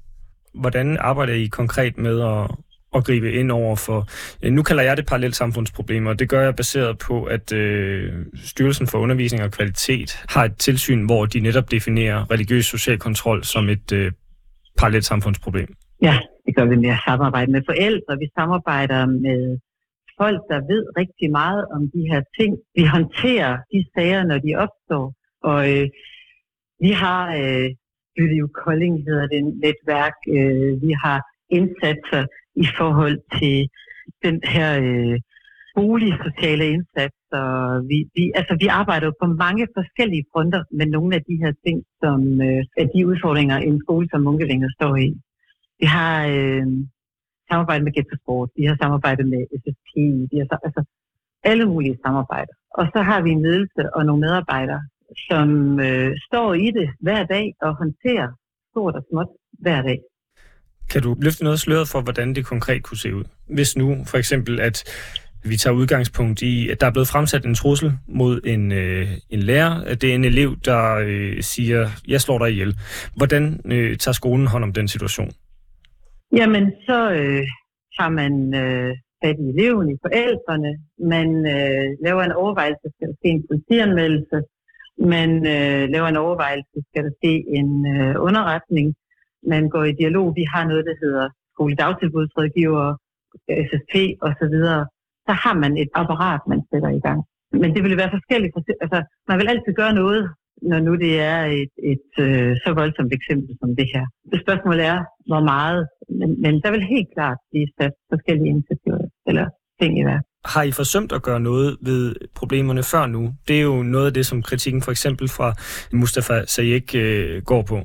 Hvordan 0.55 0.97
arbejder 1.01 1.35
I 1.35 1.47
konkret 1.47 1.99
med 1.99 2.21
at, 2.21 2.51
at 2.97 3.05
gribe 3.05 3.33
ind 3.33 3.51
over 3.53 3.77
for, 3.77 4.09
øh, 4.43 4.53
nu 4.53 4.63
kalder 4.63 4.83
jeg 4.83 4.97
det 4.97 5.07
parallelt 5.07 5.37
samfundsproblemer, 5.37 6.11
og 6.11 6.19
det 6.19 6.29
gør 6.29 6.43
jeg 6.43 6.57
baseret 6.57 6.99
på, 6.99 7.25
at 7.25 7.53
øh, 7.53 8.13
Styrelsen 8.35 8.87
for 8.87 8.99
Undervisning 8.99 9.43
og 9.45 9.51
Kvalitet 9.51 10.11
har 10.29 10.45
et 10.45 10.57
tilsyn, 10.57 11.07
hvor 11.07 11.27
de 11.27 11.41
netop 11.41 11.71
definerer 11.71 12.31
religiøs 12.31 12.67
social 12.67 12.99
kontrol 12.99 13.45
som 13.45 13.69
et 13.69 13.93
øh, 13.93 14.13
parallelt 14.79 15.05
samfundsproblem. 15.05 15.75
Ja, 16.03 16.19
det 16.47 16.57
gør 16.57 16.65
vi 16.65 16.77
med 16.77 16.91
at 16.91 17.01
samarbejde 17.07 17.53
med 17.53 17.63
forældre, 17.67 18.19
vi 18.19 18.29
samarbejder 18.39 19.07
med 19.07 19.59
folk, 20.21 20.41
der 20.51 20.61
ved 20.73 20.83
rigtig 21.01 21.31
meget 21.31 21.65
om 21.77 21.83
de 21.95 22.03
her 22.11 22.23
ting. 22.39 22.57
Vi 22.75 22.85
håndterer 22.85 23.53
de 23.73 23.81
sager, 23.95 24.25
når 24.25 24.39
de 24.39 24.55
opstår, 24.65 25.15
og 25.43 25.61
øh, 25.73 25.89
vi 26.81 26.91
har 26.91 27.23
øh, 27.43 27.69
Byliv 28.17 28.47
Kolding 28.63 28.95
hedder 29.09 29.27
det 29.35 29.43
netværk. 29.65 30.17
Øh, 30.37 30.73
vi 30.85 30.93
har 31.05 31.19
indsatser 31.59 32.23
i 32.65 32.67
forhold 32.79 33.19
til 33.39 33.57
den 34.25 34.37
her 34.55 34.71
øh, 34.87 35.17
boligsociale 35.77 36.65
indsats. 36.75 37.19
Og 37.33 37.89
vi, 37.91 37.99
vi, 38.17 38.25
altså, 38.41 38.57
vi 38.63 38.67
arbejder 38.81 39.07
jo 39.07 39.15
på 39.23 39.27
mange 39.45 39.65
forskellige 39.79 40.25
fronter 40.33 40.63
med 40.79 40.87
nogle 40.87 41.11
af 41.17 41.23
de 41.29 41.37
her 41.43 41.53
ting, 41.65 41.79
som 42.03 42.21
øh, 42.49 42.63
er 42.81 42.87
de 42.95 43.07
udfordringer, 43.11 43.57
en 43.57 43.81
skole 43.85 44.07
som 44.11 44.21
Munkevinger 44.27 44.69
står 44.79 44.97
i. 44.97 45.09
Vi 45.81 45.87
har 45.87 46.15
øh, 46.37 46.67
samarbejdet 47.51 47.85
med 47.85 47.93
Get 47.93 48.07
Sport, 48.23 48.51
vi 48.57 48.65
har 48.65 48.77
samarbejdet 48.83 49.27
med 49.33 49.43
SSP, 49.61 49.93
vi 50.31 50.37
har 50.39 50.59
altså 50.67 50.83
alle 51.51 51.67
mulige 51.73 51.99
samarbejder. 52.05 52.55
Og 52.79 52.85
så 52.95 53.01
har 53.09 53.21
vi 53.23 53.31
en 53.31 53.43
ledelse 53.43 53.83
og 53.95 54.07
nogle 54.07 54.21
medarbejdere, 54.21 54.83
som 55.29 55.49
øh, 55.81 56.11
står 56.27 56.55
i 56.55 56.69
det 56.79 56.89
hver 57.01 57.23
dag 57.25 57.47
og 57.61 57.71
håndterer 57.77 58.29
stort 58.71 58.95
og 58.95 59.05
småt 59.11 59.31
hver 59.65 59.83
dag. 59.83 59.99
Kan 60.91 61.03
du 61.03 61.17
løfte 61.21 61.45
noget 61.45 61.61
sløret 61.61 61.89
for, 61.89 62.01
hvordan 62.01 62.35
det 62.35 62.47
konkret 62.47 62.83
kunne 62.83 62.99
se 62.99 63.15
ud? 63.15 63.25
Hvis 63.49 63.77
nu 63.77 64.05
for 64.07 64.19
eksempel, 64.19 64.61
at 64.61 64.85
vi 65.45 65.57
tager 65.57 65.75
udgangspunkt 65.75 66.43
i, 66.43 66.69
at 66.69 66.81
der 66.81 66.87
er 66.87 66.91
blevet 66.91 67.09
fremsat 67.09 67.45
en 67.45 67.55
trussel 67.55 67.93
mod 68.07 68.41
en, 68.45 68.73
øh, 68.73 69.09
en 69.31 69.39
lærer, 69.39 69.85
at 69.85 70.03
det 70.03 70.11
er 70.11 70.15
en 70.15 70.25
elev, 70.25 70.57
der 70.65 70.95
øh, 71.07 71.43
siger, 71.43 71.89
jeg 72.09 72.21
slår 72.21 72.39
dig 72.39 72.51
ihjel. 72.51 72.77
Hvordan 73.17 73.61
øh, 73.65 73.97
tager 73.97 74.13
skolen 74.13 74.47
hånd 74.47 74.65
om 74.65 74.73
den 74.73 74.89
situation? 74.89 75.31
Jamen, 76.33 76.73
så 76.87 77.11
øh, 77.13 77.45
tager 77.97 78.13
man 78.21 78.55
øh, 78.55 78.97
fat 79.25 79.37
i 79.45 79.47
eleven, 79.55 79.87
i 79.95 79.97
forældrene. 80.05 80.73
Man 81.15 81.29
øh, 81.55 81.87
laver 82.05 82.23
en 82.23 82.33
overvejelse, 82.33 82.87
skal 82.95 83.09
der 83.09 83.17
ske 83.21 83.29
en 83.29 83.45
politianmeldelse. 83.51 84.39
Man 85.15 85.31
øh, 85.55 85.83
laver 85.95 86.09
en 86.09 86.17
overvejelse, 86.17 86.77
skal 86.91 87.05
der 87.05 87.13
ske 87.21 87.35
en 87.59 87.71
øh, 87.95 88.15
underretning. 88.29 88.87
Man 89.53 89.69
går 89.75 89.85
i 89.85 89.93
dialog. 89.93 90.27
Vi 90.41 90.45
har 90.53 90.65
noget, 90.71 90.85
der 90.89 90.97
hedder 91.03 91.29
skoledagtilbudsrådgiver, 91.55 92.87
SSP 93.67 93.95
osv. 94.27 94.55
Så 95.27 95.33
har 95.45 95.55
man 95.63 95.73
et 95.83 95.91
apparat, 95.95 96.41
man 96.53 96.61
sætter 96.71 96.91
i 96.99 97.01
gang. 97.07 97.21
Men 97.53 97.75
det 97.75 97.83
vil 97.85 97.97
være 97.97 98.15
forskelligt. 98.17 98.53
Altså, 98.85 98.99
man 99.29 99.39
vil 99.39 99.49
altid 99.49 99.73
gøre 99.81 99.95
noget, 100.03 100.23
når 100.63 100.81
nu 100.87 100.93
det 101.05 101.21
er 101.21 101.41
et, 101.61 101.73
et 101.93 102.11
øh, 102.25 102.57
så 102.65 102.71
voldsomt 102.81 103.13
eksempel 103.19 103.51
som 103.61 103.77
det 103.77 103.87
her. 103.95 104.05
Det 104.33 104.39
spørgsmål 104.45 104.79
er, 104.81 104.99
hvor 105.31 105.43
meget, 105.53 105.81
men, 106.19 106.31
men 106.43 106.55
der 106.63 106.71
vil 106.71 106.83
helt 106.95 107.11
klart 107.17 107.39
blive 107.51 107.69
sat 107.81 107.95
forskellige 108.13 108.49
initiativer 108.55 108.99
eller 109.27 109.47
ting 109.81 109.99
i 110.01 110.05
værk. 110.05 110.25
Har 110.45 110.63
I 110.63 110.73
forsømt 110.73 111.13
at 111.13 111.23
gøre 111.23 111.41
noget 111.41 111.77
ved 111.81 112.15
problemerne 112.35 112.83
før 112.83 113.07
nu? 113.07 113.23
Det 113.49 113.59
er 113.59 113.63
jo 113.63 113.83
noget 113.83 114.07
af 114.07 114.15
det, 114.15 114.27
som 114.27 114.43
kritikken 114.43 114.83
for 114.83 114.91
eksempel 114.91 115.29
fra 115.29 115.49
Mustafa 115.93 116.45
Sayek 116.47 116.95
øh, 116.95 117.43
går 117.43 117.63
på. 117.63 117.79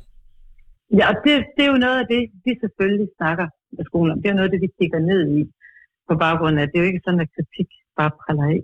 Ja, 0.99 1.07
det, 1.23 1.33
det 1.55 1.63
er 1.65 1.71
jo 1.73 1.83
noget 1.85 1.99
af 1.99 2.07
det, 2.13 2.21
vi 2.45 2.51
selvfølgelig 2.63 3.09
snakker 3.17 3.47
med 3.77 3.85
skolen 3.85 4.11
om. 4.11 4.21
Det 4.21 4.29
er 4.29 4.37
noget 4.37 4.49
af 4.49 4.53
det, 4.53 4.61
vi 4.61 4.69
kigger 4.79 4.99
ned 4.99 5.21
i 5.39 5.41
på 6.09 6.13
baggrund 6.23 6.59
af, 6.59 6.67
det 6.67 6.75
er 6.75 6.83
jo 6.83 6.91
ikke 6.91 7.05
sådan, 7.05 7.25
at 7.25 7.33
kritik 7.35 7.69
bare 7.97 8.11
præller 8.21 8.45
af. 8.55 8.61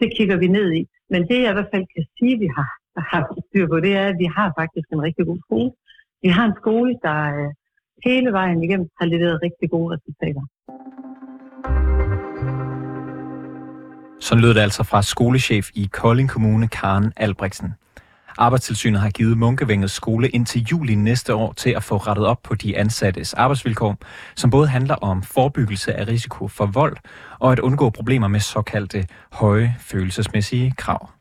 Det 0.00 0.08
kigger 0.16 0.36
vi 0.36 0.48
ned 0.58 0.72
i. 0.72 0.82
Men 1.12 1.20
det, 1.28 1.42
jeg 1.42 1.50
i 1.50 1.56
hvert 1.58 1.72
fald 1.74 1.86
kan 1.94 2.04
sige, 2.18 2.38
vi 2.38 2.48
har 2.56 2.68
har 2.96 3.22
styr 3.48 3.66
på, 3.68 3.80
det 3.80 3.96
er, 3.96 4.06
at 4.08 4.18
vi 4.18 4.24
har 4.36 4.52
faktisk 4.58 4.86
en 4.92 5.02
rigtig 5.02 5.26
god 5.26 5.38
skole. 5.46 5.70
Vi 6.22 6.28
har 6.28 6.44
en 6.44 6.56
skole, 6.62 6.98
der 7.02 7.18
øh, 7.38 7.50
hele 8.04 8.32
vejen 8.32 8.62
igennem 8.62 8.88
har 9.00 9.06
leveret 9.06 9.40
rigtig 9.42 9.70
gode 9.70 9.94
resultater. 9.94 10.42
Sådan 14.20 14.42
lød 14.42 14.54
det 14.54 14.60
altså 14.60 14.82
fra 14.84 15.02
skolechef 15.02 15.70
i 15.74 15.88
Kolding 15.92 16.28
Kommune, 16.28 16.68
Karen 16.68 17.12
Albrechtsen. 17.16 17.74
Arbejdstilsynet 18.38 19.00
har 19.00 19.10
givet 19.10 19.38
Munkevængets 19.38 19.92
skole 19.92 20.28
indtil 20.28 20.62
juli 20.62 20.94
næste 20.94 21.34
år 21.34 21.52
til 21.52 21.70
at 21.70 21.82
få 21.82 21.96
rettet 21.96 22.26
op 22.26 22.42
på 22.42 22.54
de 22.54 22.76
ansattes 22.78 23.34
arbejdsvilkår, 23.34 23.96
som 24.36 24.50
både 24.50 24.68
handler 24.68 24.94
om 24.94 25.22
forebyggelse 25.22 25.94
af 25.94 26.08
risiko 26.08 26.48
for 26.48 26.66
vold 26.66 26.96
og 27.38 27.52
at 27.52 27.58
undgå 27.58 27.90
problemer 27.90 28.28
med 28.28 28.40
såkaldte 28.40 29.06
høje 29.32 29.76
følelsesmæssige 29.80 30.74
krav. 30.76 31.19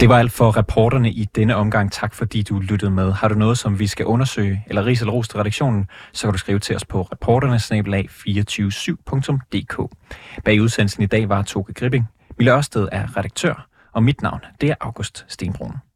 Og 0.00 0.02
det 0.02 0.08
var 0.08 0.18
alt 0.18 0.32
for 0.32 0.56
reporterne 0.56 1.10
i 1.10 1.24
denne 1.24 1.56
omgang. 1.56 1.92
Tak 1.92 2.14
fordi 2.14 2.42
du 2.42 2.58
lyttede 2.58 2.90
med. 2.90 3.12
Har 3.12 3.28
du 3.28 3.34
noget, 3.34 3.58
som 3.58 3.78
vi 3.78 3.86
skal 3.86 4.06
undersøge, 4.06 4.64
eller 4.66 4.86
ris 4.86 5.00
eller 5.00 5.12
ros 5.12 5.28
til 5.28 5.38
redaktionen, 5.38 5.88
så 6.12 6.26
kan 6.26 6.32
du 6.32 6.38
skrive 6.38 6.58
til 6.58 6.76
os 6.76 6.84
på 6.84 7.02
reporternesnabelag247.dk. 7.02 9.96
Bag 10.44 10.60
udsendelsen 10.60 11.02
i 11.02 11.06
dag 11.06 11.28
var 11.28 11.42
Toke 11.42 11.74
Gripping. 11.74 12.08
Mille 12.38 12.52
Ørsted 12.52 12.88
er 12.92 13.16
redaktør, 13.16 13.66
og 13.92 14.02
mit 14.02 14.22
navn 14.22 14.40
det 14.60 14.70
er 14.70 14.74
August 14.80 15.24
Stenbrun. 15.28 15.80